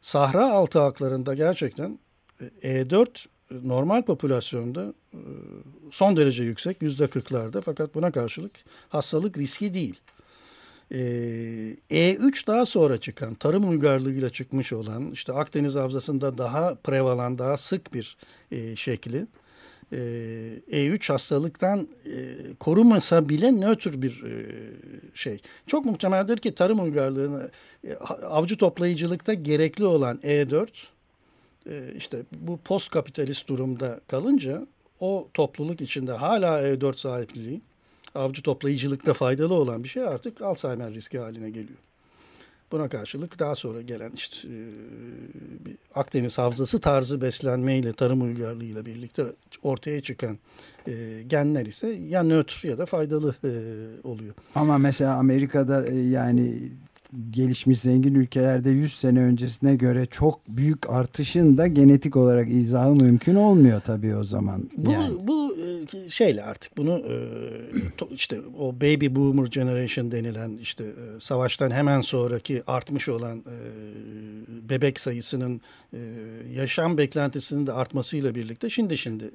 Sahra 0.00 0.52
altı 0.52 0.78
haklarında 0.78 1.34
gerçekten 1.34 1.98
e, 2.62 2.82
E4 2.82 3.08
normal 3.50 4.02
popülasyonda 4.02 4.94
e, 5.12 5.20
son 5.90 6.16
derece 6.16 6.44
yüksek 6.44 6.82
yüzde 6.82 7.06
kırklarda 7.06 7.60
fakat 7.60 7.94
buna 7.94 8.10
karşılık 8.10 8.52
hastalık 8.88 9.38
riski 9.38 9.74
değil. 9.74 10.00
E3 10.90 11.76
ee, 11.90 12.46
daha 12.46 12.66
sonra 12.66 13.00
çıkan, 13.00 13.34
tarım 13.34 13.70
uygarlığıyla 13.70 14.30
çıkmış 14.30 14.72
olan, 14.72 15.10
işte 15.10 15.32
Akdeniz 15.32 15.74
Havzası'nda 15.74 16.38
daha 16.38 16.74
prevalan, 16.74 17.38
daha 17.38 17.56
sık 17.56 17.94
bir 17.94 18.16
e, 18.52 18.76
şekli. 18.76 19.26
E, 19.92 19.96
E3 20.72 21.12
hastalıktan 21.12 21.88
e, 22.06 22.36
korumasa 22.60 23.28
bile 23.28 23.52
nötr 23.52 24.02
bir 24.02 24.24
e, 24.24 24.46
şey. 25.14 25.40
Çok 25.66 25.84
muhtemeldir 25.84 26.36
ki 26.36 26.54
tarım 26.54 26.80
uygarlığını, 26.80 27.50
e, 27.86 27.94
avcı 28.26 28.56
toplayıcılıkta 28.56 29.34
gerekli 29.34 29.84
olan 29.84 30.16
E4, 30.16 30.68
e, 31.70 31.92
işte 31.96 32.22
bu 32.32 32.58
post 32.64 32.90
kapitalist 32.90 33.48
durumda 33.48 34.00
kalınca 34.08 34.66
o 35.00 35.28
topluluk 35.34 35.80
içinde 35.80 36.12
hala 36.12 36.62
E4 36.62 36.96
sahipliği, 36.96 37.60
avcı 38.14 38.42
toplayıcılıkta 38.42 39.12
faydalı 39.12 39.54
olan 39.54 39.84
bir 39.84 39.88
şey 39.88 40.02
artık 40.02 40.42
Alzheimer 40.42 40.94
riski 40.94 41.18
haline 41.18 41.50
geliyor. 41.50 41.78
Buna 42.72 42.88
karşılık 42.88 43.38
daha 43.38 43.54
sonra 43.54 43.82
gelen 43.82 44.10
işte 44.14 44.48
e, 44.48 44.58
bir 45.66 45.76
Akdeniz 45.94 46.38
havzası 46.38 46.80
tarzı 46.80 47.20
beslenmeyle, 47.20 47.92
tarım 47.92 48.22
uygarlığıyla 48.22 48.84
birlikte 48.84 49.24
ortaya 49.62 50.00
çıkan 50.00 50.38
e, 50.88 51.22
genler 51.26 51.66
ise 51.66 51.88
ya 51.88 52.22
nötr 52.22 52.66
ya 52.66 52.78
da 52.78 52.86
faydalı 52.86 53.34
e, 53.44 53.52
oluyor. 54.08 54.34
Ama 54.54 54.78
mesela 54.78 55.14
Amerika'da 55.14 55.86
yani 55.88 56.72
gelişmiş 57.30 57.80
zengin 57.80 58.14
ülkelerde 58.14 58.70
100 58.70 58.94
sene 58.94 59.20
öncesine 59.20 59.76
göre 59.76 60.06
çok 60.06 60.48
büyük 60.48 60.90
artışın 60.90 61.58
da 61.58 61.66
genetik 61.66 62.16
olarak 62.16 62.48
izahı 62.50 62.94
mümkün 62.94 63.34
olmuyor 63.34 63.80
tabii 63.80 64.16
o 64.16 64.24
zaman. 64.24 64.70
Yani. 64.82 65.14
Bu, 65.14 65.28
bu 65.28 65.56
e, 65.56 66.08
şeyle 66.08 66.42
artık 66.42 66.76
bunu 66.76 66.98
e, 66.98 67.14
işte 68.14 68.40
o 68.58 68.74
baby 68.74 69.06
boomer 69.10 69.46
generation 69.46 70.12
denilen 70.12 70.58
işte 70.62 70.84
e, 70.84 71.20
savaştan 71.20 71.70
hemen 71.70 72.00
sonraki 72.00 72.62
artmış 72.66 73.08
olan 73.08 73.44
bebek 74.48 75.00
sayısının 75.00 75.60
yaşam 76.54 76.98
beklentisinin 76.98 77.66
de 77.66 77.72
artmasıyla 77.72 78.34
birlikte 78.34 78.70
şimdi 78.70 78.98
şimdi 78.98 79.30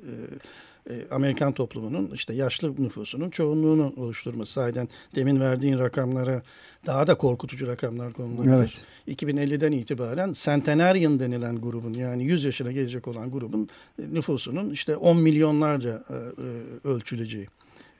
e, 0.89 0.93
Amerikan 1.11 1.53
toplumunun 1.53 2.11
işte 2.13 2.33
yaşlı 2.33 2.81
nüfusunun 2.83 3.29
çoğunluğunu 3.29 3.93
oluşturması. 3.97 4.51
Sahiden 4.51 4.87
demin 5.15 5.39
verdiğin 5.39 5.79
rakamlara 5.79 6.41
daha 6.85 7.07
da 7.07 7.15
korkutucu 7.15 7.67
rakamlar 7.67 8.13
konulabilir. 8.13 8.83
Evet. 9.07 9.21
2050'den 9.21 9.71
itibaren 9.71 10.33
Centenarian 10.33 11.19
denilen 11.19 11.61
grubun 11.61 11.93
yani 11.93 12.23
100 12.23 12.45
yaşına 12.45 12.71
gelecek 12.71 13.07
olan 13.07 13.31
grubun 13.31 13.69
nüfusunun 14.11 14.69
işte 14.69 14.95
10 14.95 15.17
milyonlarca 15.17 16.03
e, 16.09 16.13
e, 16.13 16.87
ölçüleceği 16.87 17.47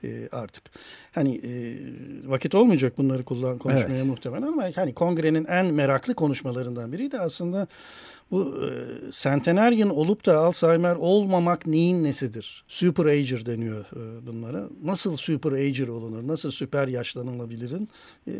e, 0.04 0.28
artık. 0.32 0.64
Hani 1.12 1.36
e, 1.36 1.76
vakit 2.28 2.54
olmayacak 2.54 2.98
bunları 2.98 3.22
kullan 3.22 3.58
konuşmaya 3.58 3.96
evet. 3.96 4.04
muhtemelen 4.04 4.46
ama 4.46 4.70
hani 4.74 4.94
kongrenin 4.94 5.44
en 5.44 5.66
meraklı 5.66 6.14
konuşmalarından 6.14 6.92
biri 6.92 7.12
de 7.12 7.20
aslında 7.20 7.66
bu 8.30 8.54
e, 8.64 8.70
centenarian 9.10 9.90
olup 9.90 10.26
da 10.26 10.38
Alzheimer 10.38 10.96
olmamak 10.96 11.66
neyin 11.66 12.04
nesidir? 12.04 12.64
Super 12.68 13.06
ager 13.06 13.46
deniyor 13.46 13.84
e, 13.92 14.26
bunlara. 14.26 14.68
Nasıl 14.84 15.16
super 15.16 15.52
ager 15.52 15.88
olunur? 15.88 16.28
Nasıl 16.28 16.50
süper 16.50 16.88
yaşlanılabilirin 16.88 17.88
e, 18.28 18.32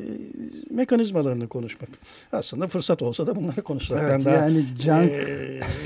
mekanizmalarını 0.71 1.49
konuşmak. 1.49 1.91
Aslında 2.33 2.67
fırsat 2.67 3.03
olsa 3.03 3.27
da 3.27 3.37
bunları 3.37 3.63
konuşsak. 3.63 3.99
Evet, 4.03 4.23
ben 4.27 4.33
yani 4.33 4.65
daha 4.87 5.03
junk... 5.03 5.13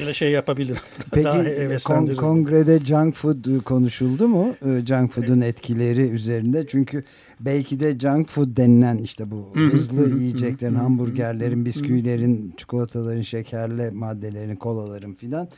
e, 0.08 0.14
şey 0.14 0.30
yapabilirim. 0.30 0.82
Peki 1.12 1.24
daha 1.24 1.78
kon 1.84 2.14
kongrede 2.14 2.78
junk 2.78 3.14
food 3.14 3.62
konuşuldu 3.64 4.28
mu? 4.28 4.54
E, 4.62 4.86
junk 4.86 5.12
food'un 5.12 5.40
etkileri 5.40 6.10
üzerinde. 6.10 6.66
Çünkü 6.66 7.04
belki 7.44 7.80
de 7.80 7.98
junk 7.98 8.28
food 8.28 8.57
denilen 8.57 8.96
işte 8.96 9.30
bu 9.30 9.52
hızlı 9.54 10.18
yiyeceklerin, 10.18 10.74
hamburgerlerin, 10.74 11.64
bisküvilerin, 11.64 12.54
çikolataların, 12.57 13.22
şekerli 13.22 13.90
maddelerin, 13.90 14.57
kolaların 14.57 15.14
filan 15.14 15.48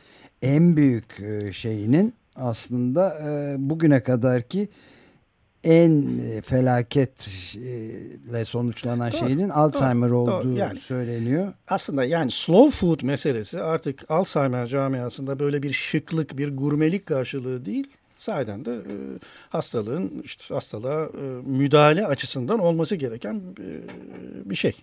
en 0.41 0.77
büyük 0.77 1.19
e, 1.19 1.51
şeyinin 1.51 2.13
aslında 2.35 3.19
e, 3.19 3.55
bugüne 3.69 4.03
kadarki 4.03 4.69
en 5.63 6.19
e, 6.19 6.41
felaketle 6.41 8.45
sonuçlanan 8.45 9.11
doğru, 9.11 9.19
şeyinin 9.19 9.49
Alzheimer 9.49 10.09
doğru, 10.09 10.17
olduğu 10.17 10.47
doğru. 10.47 10.57
Yani, 10.57 10.79
söyleniyor. 10.79 11.53
Aslında 11.67 12.03
yani 12.03 12.31
slow 12.31 12.71
food 12.71 13.03
meselesi 13.03 13.61
artık 13.61 14.11
Alzheimer 14.11 14.67
camiasında 14.67 15.39
böyle 15.39 15.63
bir 15.63 15.73
şıklık, 15.73 16.37
bir 16.37 16.57
gurmelik 16.57 17.05
karşılığı 17.05 17.65
değil. 17.65 17.87
Sahiden 18.17 18.65
de 18.65 18.71
e, 18.71 18.95
hastalığın 19.49 20.21
işte 20.23 20.53
hastalığa 20.53 21.05
e, 21.05 21.21
müdahale 21.45 22.05
açısından 22.05 22.59
olması 22.59 22.95
gereken 22.95 23.35
e, 23.35 24.49
bir 24.49 24.55
şey. 24.55 24.75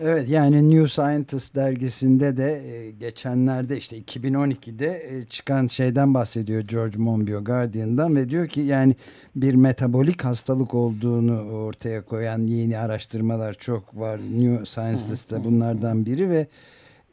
Evet 0.00 0.28
yani 0.28 0.70
New 0.70 0.88
Scientist 0.88 1.54
dergisinde 1.54 2.36
de 2.36 2.76
e, 2.76 2.90
geçenlerde 2.90 3.76
işte 3.76 3.98
2012'de 3.98 5.06
e, 5.10 5.24
çıkan 5.24 5.66
şeyden 5.66 6.14
bahsediyor 6.14 6.60
George 6.60 6.98
Monbiot 6.98 7.46
Guardian'dan 7.46 8.16
ve 8.16 8.28
diyor 8.28 8.48
ki 8.48 8.60
yani 8.60 8.96
bir 9.36 9.54
metabolik 9.54 10.24
hastalık 10.24 10.74
olduğunu 10.74 11.40
ortaya 11.50 12.04
koyan 12.04 12.38
yeni 12.38 12.78
araştırmalar 12.78 13.54
çok 13.54 14.00
var. 14.00 14.18
New 14.18 14.64
Scientist'te 14.64 15.44
bunlardan 15.44 16.06
biri 16.06 16.30
ve 16.30 16.46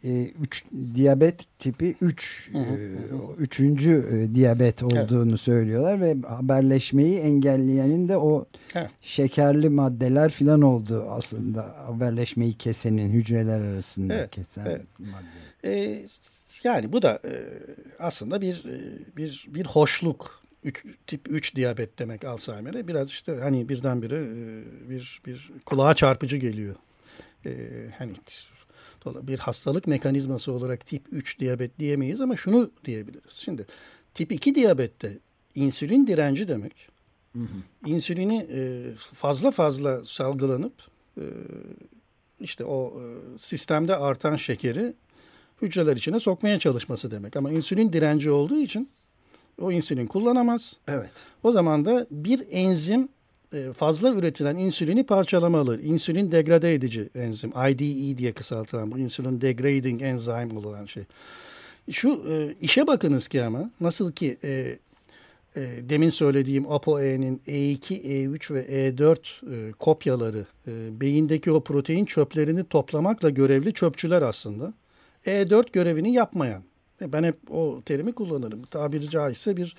e, 0.04 0.26
üç, 0.26 0.66
diyabet 0.96 1.60
tipi 1.60 1.96
3 2.02 2.52
e, 2.54 2.60
üçüncü 3.38 4.08
e, 4.12 4.36
diyabet 4.36 4.84
olduğunu 4.84 5.30
evet. 5.30 5.40
söylüyorlar 5.40 6.02
ve 6.02 6.16
haberleşmeyi 6.28 7.20
engelleyenin 7.20 8.10
de 8.10 8.18
o 8.18 8.46
evet. 8.76 8.90
şekerli 9.02 9.70
maddeler 9.70 10.32
filan 10.32 10.62
oldu 10.62 11.06
aslında 11.10 11.64
haberleşmeyi 11.88 12.54
kesenin 12.54 13.12
hücreler 13.12 13.62
arasında 13.62 14.14
evet. 14.14 14.32
kesen 14.32 14.66
evet. 14.66 14.82
madde. 15.00 15.74
Ee, 15.74 16.06
yani 16.64 16.94
bu 16.94 17.02
da 17.02 17.20
e, 17.26 17.34
aslında 18.00 18.42
bir 18.42 18.66
e, 18.66 18.78
bir 19.18 19.48
bir 19.48 19.66
hoşluk 19.66 20.42
üç, 20.64 20.86
tip 21.08 21.32
3 21.32 21.56
diyabet 21.56 22.00
demek 22.00 22.26
Alzheimer'e 22.26 22.88
biraz 22.88 23.10
işte 23.10 23.36
hani 23.42 23.70
birdenbire 23.70 24.16
e, 24.16 24.90
bir 24.90 25.22
bir 25.26 25.52
kulağa 25.66 25.94
çarpıcı 25.94 26.38
geliyor. 26.38 26.76
E, 27.46 27.52
hani 27.98 28.14
bir 29.06 29.40
hastalık 29.40 29.88
mekanizması 29.88 30.52
olarak 30.52 30.86
tip 30.86 31.04
3 31.12 31.40
diyabet 31.40 31.80
diyemeyiz 31.80 32.22
ama 32.22 32.36
şunu 32.36 32.72
diyebiliriz. 32.86 33.32
Şimdi 33.32 33.66
tip 34.14 34.32
2 34.32 34.56
diyabette 34.56 35.18
insülin 35.56 36.08
direnci 36.08 36.48
demek. 36.48 36.88
Hı 37.34 37.40
hı. 37.40 37.90
İnsülini 37.90 38.48
e, 38.52 38.92
fazla 38.96 39.52
fazla 39.52 40.06
salgılanıp 40.06 40.74
e, 41.18 41.26
işte 42.40 42.66
o 42.66 43.02
e, 43.02 43.38
sistemde 43.38 43.96
artan 43.96 44.36
şekeri 44.36 44.94
hücreler 45.62 45.98
içine 45.98 46.20
sokmaya 46.20 46.60
çalışması 46.60 47.12
demek. 47.12 47.36
Ama 47.36 47.52
insülin 47.52 47.94
direnci 47.94 48.32
olduğu 48.32 48.58
için 48.58 48.90
o 49.62 49.72
insülin 49.72 50.08
kullanamaz. 50.08 50.78
Evet. 50.88 51.12
O 51.44 51.52
zaman 51.52 51.86
da 51.86 52.08
bir 52.12 52.48
enzim 52.52 53.10
fazla 53.78 54.14
üretilen 54.14 54.56
insülini 54.56 55.06
parçalamalı. 55.06 55.82
İnsülin 55.82 56.32
degrade 56.32 56.74
edici 56.74 57.10
enzim. 57.16 57.50
IDE 57.50 58.18
diye 58.18 58.34
kısaltılan 58.34 58.92
bu 58.92 59.00
insülin 59.00 59.42
degrading 59.42 60.02
enzyme 60.02 60.60
olan 60.60 60.86
şey. 60.86 61.04
Şu 61.92 62.24
e, 62.30 62.56
işe 62.62 62.88
bakınız 62.88 63.28
ki 63.28 63.44
ama 63.44 63.72
nasıl 63.82 64.12
ki 64.12 64.38
e, 64.44 64.78
e, 65.56 65.62
demin 65.90 66.10
söylediğim 66.10 66.72
ApoE'nin 66.72 67.42
E2, 67.48 68.02
E3 68.02 68.54
ve 68.54 68.66
E4 68.66 69.18
e, 69.18 69.72
kopyaları 69.72 70.46
e, 70.68 71.02
beyindeki 71.02 71.52
o 71.52 71.64
protein 71.64 72.06
çöplerini 72.06 72.64
toplamakla 72.64 73.30
görevli 73.30 73.74
çöpçüler 73.74 74.22
aslında. 74.22 74.74
E4 75.26 75.66
görevini 75.74 76.14
yapmayan. 76.14 76.64
E, 77.02 77.14
ben 77.14 77.24
hep 77.24 77.36
o 77.52 77.82
terimi 77.86 78.14
kullanırım. 78.14 78.64
Tabiri 78.64 79.10
caizse 79.10 79.58
bir 79.58 79.76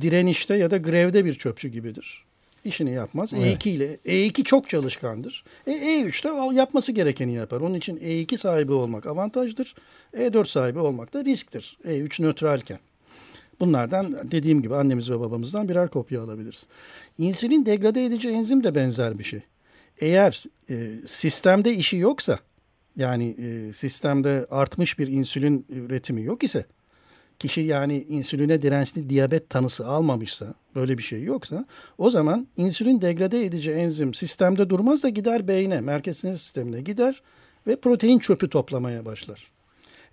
direnişte 0.00 0.56
ya 0.56 0.70
da 0.70 0.76
grevde 0.76 1.24
bir 1.24 1.34
çöpçü 1.34 1.68
gibidir 1.68 2.24
işini 2.64 2.90
yapmaz. 2.90 3.32
Evet. 3.34 3.66
E2 3.66 3.68
ile 3.68 3.94
E2 3.94 4.44
çok 4.44 4.68
çalışkandır. 4.68 5.44
E, 5.66 5.70
E3 5.72 6.52
de 6.52 6.54
yapması 6.54 6.92
gerekeni 6.92 7.32
yapar. 7.32 7.60
Onun 7.60 7.74
için 7.74 7.96
E2 7.96 8.38
sahibi 8.38 8.72
olmak 8.72 9.06
avantajdır. 9.06 9.74
E4 10.14 10.48
sahibi 10.48 10.78
olmak 10.78 11.14
da 11.14 11.24
risktir. 11.24 11.78
E3 11.84 12.22
nötralken. 12.22 12.78
Bunlardan 13.60 14.30
dediğim 14.30 14.62
gibi 14.62 14.74
annemiz 14.74 15.10
ve 15.10 15.20
babamızdan 15.20 15.68
birer 15.68 15.88
kopya 15.88 16.22
alabiliriz. 16.22 16.66
İnsülin 17.18 17.66
degrade 17.66 18.04
edici 18.04 18.28
enzim 18.28 18.64
de 18.64 18.74
benzer 18.74 19.18
bir 19.18 19.24
şey. 19.24 19.40
Eğer 20.00 20.44
e, 20.70 20.90
sistemde 21.06 21.74
işi 21.74 21.96
yoksa 21.96 22.38
yani 22.96 23.36
e, 23.38 23.72
sistemde 23.72 24.46
artmış 24.50 24.98
bir 24.98 25.08
insülin 25.08 25.66
üretimi 25.68 26.22
yok 26.22 26.42
ise 26.42 26.66
kişi 27.38 27.60
yani 27.60 28.02
insüline 28.02 28.62
dirençli 28.62 29.10
diyabet 29.10 29.50
tanısı 29.50 29.86
almamışsa, 29.86 30.54
böyle 30.74 30.98
bir 30.98 31.02
şey 31.02 31.22
yoksa 31.22 31.64
o 31.98 32.10
zaman 32.10 32.46
insülin 32.56 33.00
degrade 33.00 33.44
edici 33.44 33.70
enzim 33.70 34.14
sistemde 34.14 34.70
durmaz 34.70 35.02
da 35.02 35.08
gider 35.08 35.48
beyne, 35.48 35.80
merkez 35.80 36.18
sinir 36.18 36.36
sistemine 36.36 36.80
gider 36.80 37.22
ve 37.66 37.76
protein 37.76 38.18
çöpü 38.18 38.50
toplamaya 38.50 39.04
başlar. 39.04 39.52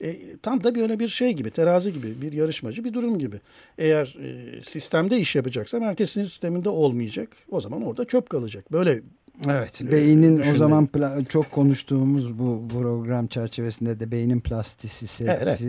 E, 0.02 0.38
tam 0.38 0.64
da 0.64 0.76
böyle 0.76 1.00
bir 1.00 1.08
şey 1.08 1.34
gibi, 1.34 1.52
terazi 1.52 1.94
gibi, 1.94 2.22
bir 2.22 2.34
yarışmacı 2.34 2.84
bir 2.84 2.94
durum 2.94 3.20
gibi. 3.20 3.40
Eğer 3.78 4.18
e, 4.24 4.62
sistemde 4.62 5.18
iş 5.20 5.36
yapacaksa 5.36 5.80
merkez 5.80 6.10
sinir 6.10 6.26
sisteminde 6.26 6.70
olmayacak. 6.70 7.30
O 7.50 7.62
zaman 7.62 7.82
orada 7.82 8.06
çöp 8.06 8.30
kalacak. 8.30 8.72
Böyle 8.72 9.02
Evet, 9.48 9.82
ee, 9.82 9.92
beynin 9.92 10.38
düşünmedim. 10.38 10.54
o 10.54 10.58
zaman 10.58 10.90
çok 11.30 11.52
konuştuğumuz 11.52 12.40
bu 12.40 12.68
program 12.74 13.28
çerçevesinde 13.28 14.00
de 14.00 14.12
beynin 14.12 14.40
plastisitesini 14.40 15.30
evet. 15.30 15.62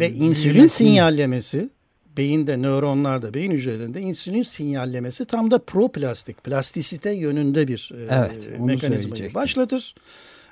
ve 0.00 0.10
insülin 0.10 0.66
sinyallemesi 0.66 1.70
beyinde 2.16 2.62
nöronlarda 2.62 3.34
beyin 3.34 3.50
hücrelerinde 3.50 4.00
insülin 4.00 4.42
sinyallemesi 4.42 5.24
tam 5.24 5.50
da 5.50 5.58
proplastik 5.58 6.44
plastisite 6.44 7.10
yönünde 7.10 7.68
bir 7.68 7.92
e, 7.94 8.06
evet, 8.10 8.48
e, 8.54 8.64
mekanizmayı 8.64 9.34
başlatır. 9.34 9.94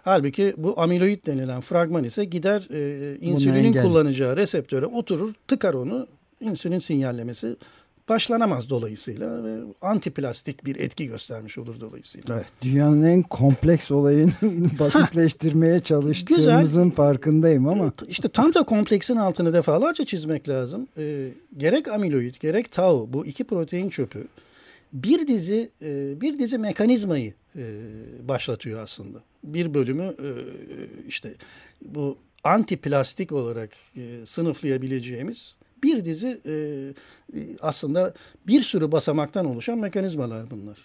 Halbuki 0.03 0.55
bu 0.57 0.81
amiloid 0.81 1.27
denilen 1.27 1.61
fragman 1.61 2.05
ise 2.05 2.25
gider 2.25 2.68
e, 2.71 3.16
insülinin 3.21 3.73
kullanacağı 3.73 4.37
reseptöre 4.37 4.87
oturur 4.87 5.35
tıkar 5.49 5.75
onu 5.75 6.07
insülin 6.40 6.79
sinyallemesi 6.79 7.57
başlanamaz 8.09 8.71
dolayısıyla 8.71 9.44
ve 9.44 9.59
antiplastik 9.83 10.64
bir 10.64 10.77
etki 10.77 11.07
göstermiş 11.07 11.59
olur 11.59 11.81
dolayısıyla. 11.81 12.35
Evet, 12.35 12.47
dünyanın 12.62 13.03
en 13.03 13.23
kompleks 13.23 13.90
olayını 13.90 14.33
basitleştirmeye 14.79 15.81
çalıştığımızın 15.81 16.85
Güzel. 16.85 16.97
farkındayım 16.97 17.68
ama. 17.68 17.92
işte 18.09 18.29
tam 18.29 18.55
da 18.55 18.62
kompleksin 18.62 19.16
altını 19.16 19.53
defalarca 19.53 20.05
çizmek 20.05 20.49
lazım. 20.49 20.88
Ee, 20.99 21.29
gerek 21.57 21.88
amiloid 21.88 22.35
gerek 22.40 22.71
tau 22.71 23.12
bu 23.12 23.27
iki 23.27 23.44
protein 23.44 23.90
çöpü 23.90 24.29
bir 24.92 25.27
dizi 25.27 25.71
e, 25.83 26.21
bir 26.21 26.38
dizi 26.38 26.59
mekanizmayı 26.59 27.35
e, 27.57 27.64
başlatıyor 28.29 28.83
aslında. 28.83 29.18
Bir 29.44 29.75
bölümü 29.75 30.03
e, 30.05 30.29
işte 31.09 31.35
bu 31.85 32.16
antiplastik 32.44 33.33
olarak 33.33 33.71
sınıflayabileceğimiz 34.25 35.57
bir 35.83 36.05
dizi 36.05 36.41
e, 36.47 36.57
aslında 37.61 38.14
bir 38.47 38.62
sürü 38.62 38.93
basamaktan 38.93 39.47
oluşan 39.47 39.79
mekanizmalar 39.79 40.51
bunlar. 40.51 40.79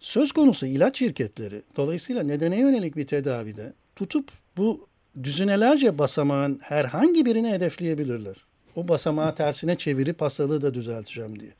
Söz 0.00 0.32
konusu 0.32 0.66
ilaç 0.66 0.98
şirketleri 0.98 1.62
dolayısıyla 1.76 2.22
nedene 2.22 2.60
yönelik 2.60 2.96
bir 2.96 3.06
tedavide 3.06 3.72
tutup 3.96 4.30
bu 4.56 4.86
düzinelerce 5.22 5.98
basamağın 5.98 6.58
herhangi 6.62 7.26
birini 7.26 7.50
hedefleyebilirler. 7.52 8.36
o 8.76 8.88
basamağı 8.88 9.34
tersine 9.34 9.76
çevirip 9.76 10.20
hastalığı 10.20 10.62
da 10.62 10.74
düzelteceğim 10.74 11.40
diye. 11.40 11.50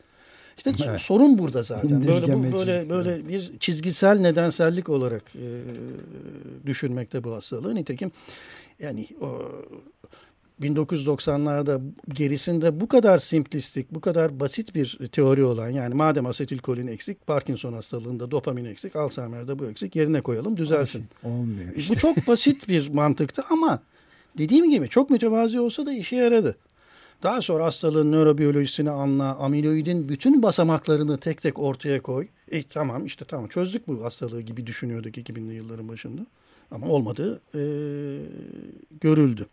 İşte 0.56 0.72
evet. 0.88 1.00
sorun 1.00 1.38
burada 1.38 1.62
zaten. 1.62 2.06
Böyle 2.06 2.34
bu, 2.34 2.52
böyle 2.52 2.90
böyle 2.90 3.28
bir 3.28 3.58
çizgisel 3.58 4.18
nedensellik 4.18 4.88
olarak 4.88 5.22
e, 5.34 5.46
düşünmekte 6.66 7.24
bu 7.24 7.34
hastalığı. 7.34 7.74
Nitekim 7.74 8.12
yani 8.80 9.06
o 9.20 9.42
1990'larda 10.60 11.80
gerisinde 12.08 12.80
bu 12.80 12.88
kadar 12.88 13.18
simplistik, 13.18 13.90
bu 13.90 14.00
kadar 14.00 14.40
basit 14.40 14.74
bir 14.74 14.98
teori 15.12 15.44
olan 15.44 15.70
yani 15.70 15.94
madem 15.94 16.26
asetilkolin 16.26 16.86
eksik, 16.86 17.26
Parkinson 17.26 17.72
hastalığında 17.72 18.30
dopamin 18.30 18.64
eksik, 18.64 18.96
Alzheimer'da 18.96 19.58
bu 19.58 19.66
eksik 19.66 19.96
yerine 19.96 20.20
koyalım 20.20 20.56
düzelsin. 20.56 21.04
Olmuyor 21.24 21.74
işte. 21.76 21.94
Bu 21.94 21.98
çok 21.98 22.26
basit 22.26 22.68
bir 22.68 22.88
mantıktı 22.88 23.42
ama 23.50 23.82
dediğim 24.38 24.70
gibi 24.70 24.88
çok 24.88 25.10
mütevazi 25.10 25.60
olsa 25.60 25.86
da 25.86 25.92
işe 25.92 26.16
yaradı. 26.16 26.56
Daha 27.22 27.42
sonra 27.42 27.64
hastalığın 27.64 28.12
nörobiyolojisini 28.12 28.90
anla, 28.90 29.36
amiloidin 29.36 30.08
bütün 30.08 30.42
basamaklarını 30.42 31.18
tek 31.18 31.42
tek 31.42 31.58
ortaya 31.58 32.02
koy. 32.02 32.28
E 32.50 32.62
tamam 32.62 33.06
işte 33.06 33.24
tamam 33.24 33.48
çözdük 33.48 33.88
bu 33.88 34.04
hastalığı 34.04 34.40
gibi 34.40 34.66
düşünüyorduk 34.66 35.18
2000'li 35.18 35.54
yılların 35.54 35.88
başında. 35.88 36.26
Ama 36.70 36.86
olmadı 36.86 37.40
e, 37.54 37.60
görüldü. 39.00 39.46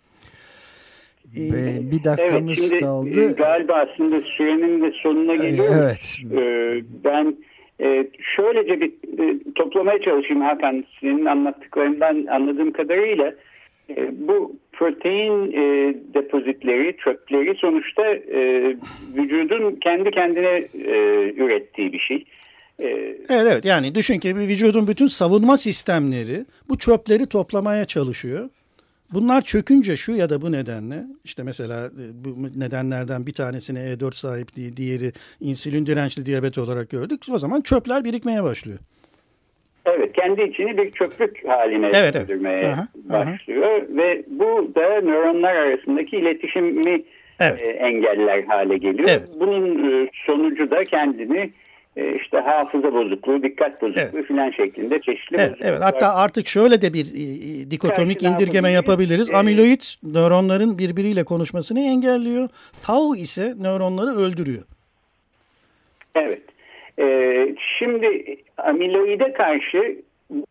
Ee, 1.35 1.91
bir 1.91 2.03
dakikamız 2.03 2.59
evet, 2.59 2.69
şimdi, 2.69 2.79
kaldı. 2.79 3.29
E, 3.29 3.33
galiba 3.33 3.73
aslında 3.73 4.21
sürenin 4.21 4.81
de 4.81 4.91
sonuna 5.03 5.35
geliyoruz. 5.35 5.75
Evet. 5.75 6.17
Ee, 6.31 6.81
ben 7.03 7.35
e, 7.81 8.07
şöylece 8.35 8.81
bir 8.81 8.91
e, 9.19 9.39
toplamaya 9.55 10.01
çalışayım 10.01 10.41
Hakan. 10.41 10.83
Senin 11.01 11.25
anlattıklarından 11.25 12.25
anladığım 12.25 12.71
kadarıyla 12.71 13.33
e, 13.89 14.27
bu 14.27 14.55
protein 14.73 15.51
e, 15.51 15.95
depozitleri, 16.13 16.97
çöpleri 16.97 17.55
sonuçta 17.55 18.07
e, 18.13 18.75
vücudun 19.15 19.75
kendi 19.75 20.11
kendine 20.11 20.63
e, 20.73 20.97
ürettiği 21.37 21.93
bir 21.93 21.99
şey. 21.99 22.25
Evet 22.79 23.29
evet 23.29 23.65
yani 23.65 23.95
düşün 23.95 24.19
ki 24.19 24.35
vücudun 24.35 24.87
bütün 24.87 25.07
savunma 25.07 25.57
sistemleri 25.57 26.45
bu 26.69 26.77
çöpleri 26.77 27.25
toplamaya 27.25 27.85
çalışıyor. 27.85 28.49
Bunlar 29.13 29.41
çökünce 29.41 29.95
şu 29.95 30.11
ya 30.11 30.29
da 30.29 30.41
bu 30.41 30.51
nedenle 30.51 30.95
işte 31.23 31.43
mesela 31.43 31.85
e, 31.85 32.25
bu 32.25 32.59
nedenlerden 32.59 33.27
bir 33.27 33.33
tanesine 33.33 33.79
E4 33.79 34.15
sahipliği, 34.15 34.77
diğeri 34.77 35.11
insülin 35.41 35.85
dirençli 35.85 36.25
diyabet 36.25 36.57
olarak 36.57 36.89
gördük. 36.89 37.21
O 37.31 37.39
zaman 37.39 37.61
çöpler 37.61 38.03
birikmeye 38.03 38.43
başlıyor. 38.43 38.79
Evet, 39.85 40.13
kendi 40.13 40.41
içini 40.43 40.77
bir 40.77 40.91
çöplük 40.91 41.47
haline 41.47 41.89
evet, 41.93 42.13
döndürmeye 42.13 42.59
evet. 42.59 43.09
başlıyor 43.09 43.67
aha. 43.67 43.97
ve 43.97 44.23
bu 44.27 44.75
da 44.75 45.01
nöronlar 45.01 45.55
arasındaki 45.55 46.17
iletişimi 46.17 47.03
evet. 47.39 47.61
e, 47.61 47.69
engeller 47.69 48.43
hale 48.43 48.77
geliyor. 48.77 49.09
Evet. 49.09 49.29
Bunun 49.39 49.91
e, 50.03 50.09
sonucu 50.25 50.71
da 50.71 50.83
kendini 50.83 51.51
işte 51.97 52.37
hafıza 52.37 52.93
bozukluğu, 52.93 53.43
dikkat 53.43 53.81
bozukluğu 53.81 54.01
evet. 54.13 54.25
filan 54.25 54.51
şeklinde 54.51 55.01
çeşitli 55.01 55.37
evet, 55.37 55.55
evet. 55.61 55.79
Hatta 55.81 56.15
artık 56.15 56.47
şöyle 56.47 56.81
de 56.81 56.93
bir 56.93 57.05
e, 57.05 57.71
dikotomik 57.71 58.19
Karşı 58.19 58.33
indirgeme 58.33 58.71
yapabiliriz. 58.71 59.29
E, 59.29 59.35
Amiloid 59.35 59.81
nöronların 60.03 60.77
birbiriyle 60.77 61.23
konuşmasını 61.23 61.79
engelliyor. 61.79 62.49
Tau 62.81 63.15
ise 63.15 63.53
nöronları 63.61 64.09
öldürüyor. 64.09 64.63
Evet. 66.15 66.41
Ee, 66.99 67.55
şimdi 67.79 68.37
amiloide 68.57 69.33
karşı 69.33 69.95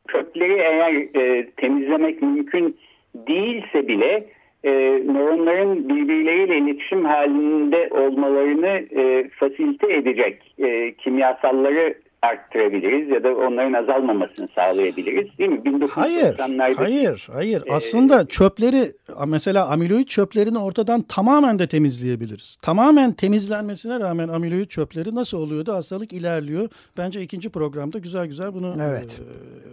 kökleri 0.09 0.53
eğer 0.53 1.23
e, 1.23 1.51
temizlemek 1.57 2.23
mümkün 2.23 2.77
değilse 3.15 3.89
bile 3.89 4.27
e, 4.67 4.71
nöronların 5.13 5.89
birbirleriyle 5.89 6.59
iletişim 6.59 7.05
halinde 7.05 7.89
olmalarını 7.91 9.01
e, 9.01 9.29
fasilite 9.29 9.93
edecek 9.93 10.55
e, 10.59 10.95
kimyasalları 10.95 11.95
arttırabiliriz 12.23 13.09
ya 13.09 13.25
da 13.25 13.37
onların 13.37 13.73
azalmamasını 13.73 14.49
sağlayabiliriz 14.55 15.39
değil 15.39 15.51
mi? 15.51 15.63
Hayır, 15.91 16.37
hayır, 16.77 17.29
hayır. 17.33 17.63
E, 17.67 17.73
Aslında 17.73 18.27
çöpleri 18.29 18.93
mesela 19.27 19.69
amiloid 19.69 20.07
çöplerini 20.07 20.59
ortadan 20.59 21.03
tamamen 21.03 21.59
de 21.59 21.67
temizleyebiliriz. 21.67 22.57
Tamamen 22.63 23.13
temizlenmesine 23.13 24.01
rağmen 24.01 24.29
amiloid 24.29 24.67
çöpleri 24.67 25.15
nasıl 25.15 25.39
oluyor 25.39 25.67
da 25.67 25.75
hastalık 25.75 26.13
ilerliyor. 26.13 26.69
Bence 26.97 27.21
ikinci 27.23 27.51
programda 27.51 27.99
güzel 27.99 28.27
güzel 28.27 28.55
bunu 28.55 28.75
Evet. 28.81 29.21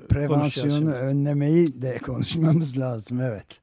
E, 0.04 0.08
Prevansiyonu 0.08 0.94
önlemeyi 0.94 1.82
de 1.82 1.98
konuşmamız 2.06 2.80
lazım. 2.80 3.22
Evet. 3.22 3.63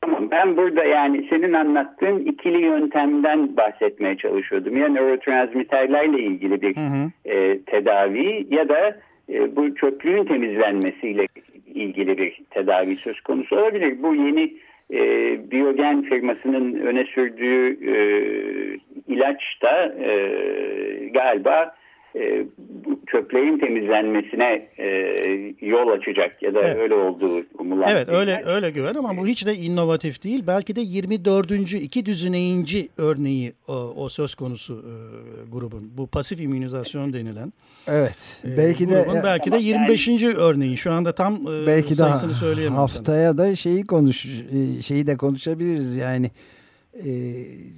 Tamam 0.00 0.30
ben 0.30 0.56
burada 0.56 0.84
yani 0.84 1.26
senin 1.30 1.52
anlattığın 1.52 2.18
ikili 2.18 2.60
yöntemden 2.62 3.56
bahsetmeye 3.56 4.16
çalışıyordum. 4.16 4.76
Ya 4.76 4.88
nörotransmitterlerle 4.88 6.18
ilgili 6.20 6.62
bir 6.62 6.76
hı 6.76 6.80
hı. 6.80 7.10
E, 7.24 7.60
tedavi 7.60 8.46
ya 8.50 8.68
da 8.68 8.96
e, 9.32 9.56
bu 9.56 9.74
çöplüğün 9.74 10.24
temizlenmesiyle 10.24 11.26
ilgili 11.66 12.18
bir 12.18 12.40
tedavi 12.50 12.96
söz 12.96 13.20
konusu 13.20 13.56
olabilir. 13.56 14.02
Bu 14.02 14.14
yeni 14.14 14.54
e, 14.92 15.00
Biyogen 15.50 16.02
firmasının 16.02 16.74
öne 16.74 17.04
sürdüğü 17.04 17.68
e, 17.92 17.94
ilaç 19.08 19.42
da 19.62 19.94
e, 20.04 20.14
galiba 21.14 21.74
e, 22.16 22.46
çöplerin 23.06 23.58
temizlenmesine 23.58 24.68
e, 24.78 24.86
yol 25.66 25.88
açacak 25.88 26.42
ya 26.42 26.54
da 26.54 26.60
evet. 26.60 26.78
öyle 26.78 26.94
olduğu 26.94 27.42
umulan. 27.58 27.88
Evet 27.90 28.08
öyle 28.08 28.42
öyle 28.44 28.70
güven 28.70 28.94
ama 28.94 29.16
bu 29.16 29.26
hiç 29.26 29.46
de 29.46 29.54
inovatif 29.54 30.24
değil. 30.24 30.44
Belki 30.46 30.76
de 30.76 30.80
24. 30.80 31.50
iki 31.74 32.06
düzineyinci 32.06 32.88
örneği 32.98 33.52
o, 33.68 33.72
o 33.72 34.08
söz 34.08 34.34
konusu 34.34 34.84
e, 34.86 34.94
grubun. 35.52 35.92
Bu 35.96 36.06
pasif 36.06 36.40
immünizasyon 36.40 37.12
denilen. 37.12 37.52
Evet. 37.86 38.40
E, 38.44 38.56
belki 38.56 38.88
de 38.88 39.06
belki 39.24 39.52
de 39.52 39.56
25. 39.56 40.08
Yani, 40.08 40.34
örneği. 40.34 40.76
Şu 40.76 40.92
anda 40.92 41.12
tam 41.12 41.34
e, 41.34 41.66
belki 41.66 41.94
sayısını 41.94 42.34
söyleyemem. 42.34 42.78
Haftaya 42.78 43.30
sana. 43.30 43.38
da 43.38 43.56
şeyi 43.56 43.86
konuş 43.86 44.26
e, 44.26 44.82
şeyi 44.82 45.06
de 45.06 45.16
konuşabiliriz 45.16 45.96
yani 45.96 46.30
e, 46.94 47.10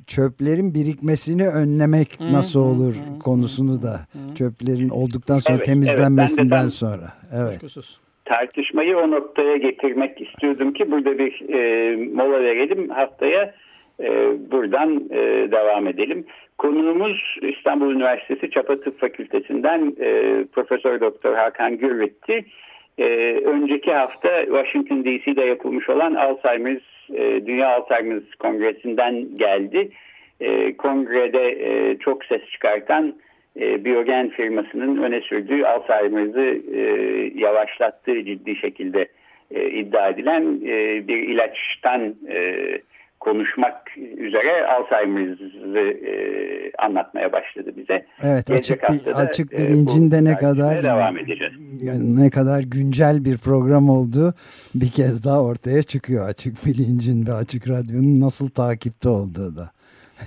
çöplerin 0.06 0.74
birikmesini 0.74 1.48
önlemek 1.48 2.20
hı, 2.20 2.32
nasıl 2.32 2.60
olur 2.60 2.94
hı, 2.94 3.18
konusunu 3.18 3.82
da 3.82 3.94
hı. 4.12 4.34
çöplerin 4.34 4.88
olduktan 4.88 5.38
sonra 5.38 5.56
evet, 5.56 5.66
temizlenmesinden 5.66 6.60
evet, 6.60 6.70
sonra. 6.70 7.12
Evet. 7.34 7.60
Tartışmayı 8.24 8.96
o 8.96 9.10
noktaya 9.10 9.56
getirmek 9.56 10.20
istiyordum 10.20 10.72
ki 10.72 10.90
burada 10.90 11.18
bir 11.18 11.48
e, 11.48 11.96
mola 11.96 12.40
verelim 12.40 12.88
haftaya 12.88 13.54
e, 14.00 14.08
buradan 14.50 15.08
e, 15.10 15.50
devam 15.52 15.86
edelim. 15.86 16.24
Konuğumuz 16.58 17.38
İstanbul 17.42 17.92
Üniversitesi 17.92 18.50
Çapa 18.50 18.80
Tıp 18.80 19.00
Fakültesinden 19.00 19.96
e, 20.00 20.44
Profesör 20.52 21.00
Doktor 21.00 21.34
Hakan 21.34 21.78
Gürritti. 21.78 22.44
E, 22.98 23.04
önceki 23.44 23.92
hafta 23.92 24.44
Washington 24.44 25.04
DC'de 25.04 25.44
yapılmış 25.44 25.88
olan 25.88 26.14
Alzheimer's 26.14 26.82
e, 27.14 27.46
Dünya 27.46 27.68
Alzheimer's 27.68 28.34
Kongresi'nden 28.38 29.36
geldi. 29.36 29.88
E, 30.40 30.76
kongrede 30.76 31.50
e, 31.50 31.98
çok 31.98 32.24
ses 32.24 32.42
çıkartan 32.50 33.14
e, 33.60 33.84
Biogen 33.84 34.28
firmasının 34.28 35.02
öne 35.02 35.20
sürdüğü 35.20 35.64
Alzheimer'ı 35.64 36.60
e, 36.74 36.80
yavaşlattığı 37.34 38.24
ciddi 38.24 38.56
şekilde 38.56 39.08
e, 39.50 39.70
iddia 39.70 40.08
edilen 40.08 40.42
e, 40.66 41.08
bir 41.08 41.18
ilaçtan 41.18 42.14
e, 42.28 42.56
konuşmak 43.24 43.96
üzere 44.16 44.66
Alzheimer'ı 44.66 45.90
e, 45.90 46.14
anlatmaya 46.78 47.32
başladı 47.32 47.72
bize. 47.76 48.06
Evet 48.22 48.50
açık, 48.50 48.82
bir, 48.82 49.06
açık 49.06 49.52
bilincinde 49.52 50.16
e, 50.16 50.24
ne 50.24 50.36
kadar 50.36 50.82
devam 50.82 51.18
edeceğiz. 51.18 51.52
ne 52.00 52.30
kadar 52.30 52.60
güncel 52.62 53.24
bir 53.24 53.38
program 53.38 53.88
olduğu 53.90 54.34
bir 54.74 54.90
kez 54.90 55.24
daha 55.24 55.44
ortaya 55.44 55.82
çıkıyor 55.82 56.28
açık 56.28 56.66
bilincin 56.66 57.26
ve 57.26 57.32
açık 57.32 57.68
radyonun 57.68 58.20
nasıl 58.20 58.48
takipte 58.48 59.08
olduğu 59.08 59.56
da. 59.56 59.70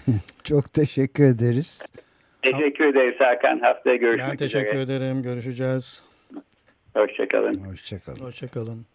Çok 0.44 0.74
teşekkür 0.74 1.24
ederiz. 1.24 1.82
Teşekkür 2.42 2.86
ederiz 2.86 3.16
Hakan. 3.20 3.60
Haftaya 3.60 3.96
görüşmek 3.96 4.32
ben 4.32 4.38
teşekkür 4.38 4.80
üzere. 4.80 4.82
ederim. 4.82 5.24
Görüşeceğiz. 5.24 6.04
Hoşçakalın. 6.94 7.56
Hoşçakalın. 7.56 8.26
Hoşçakalın. 8.26 8.95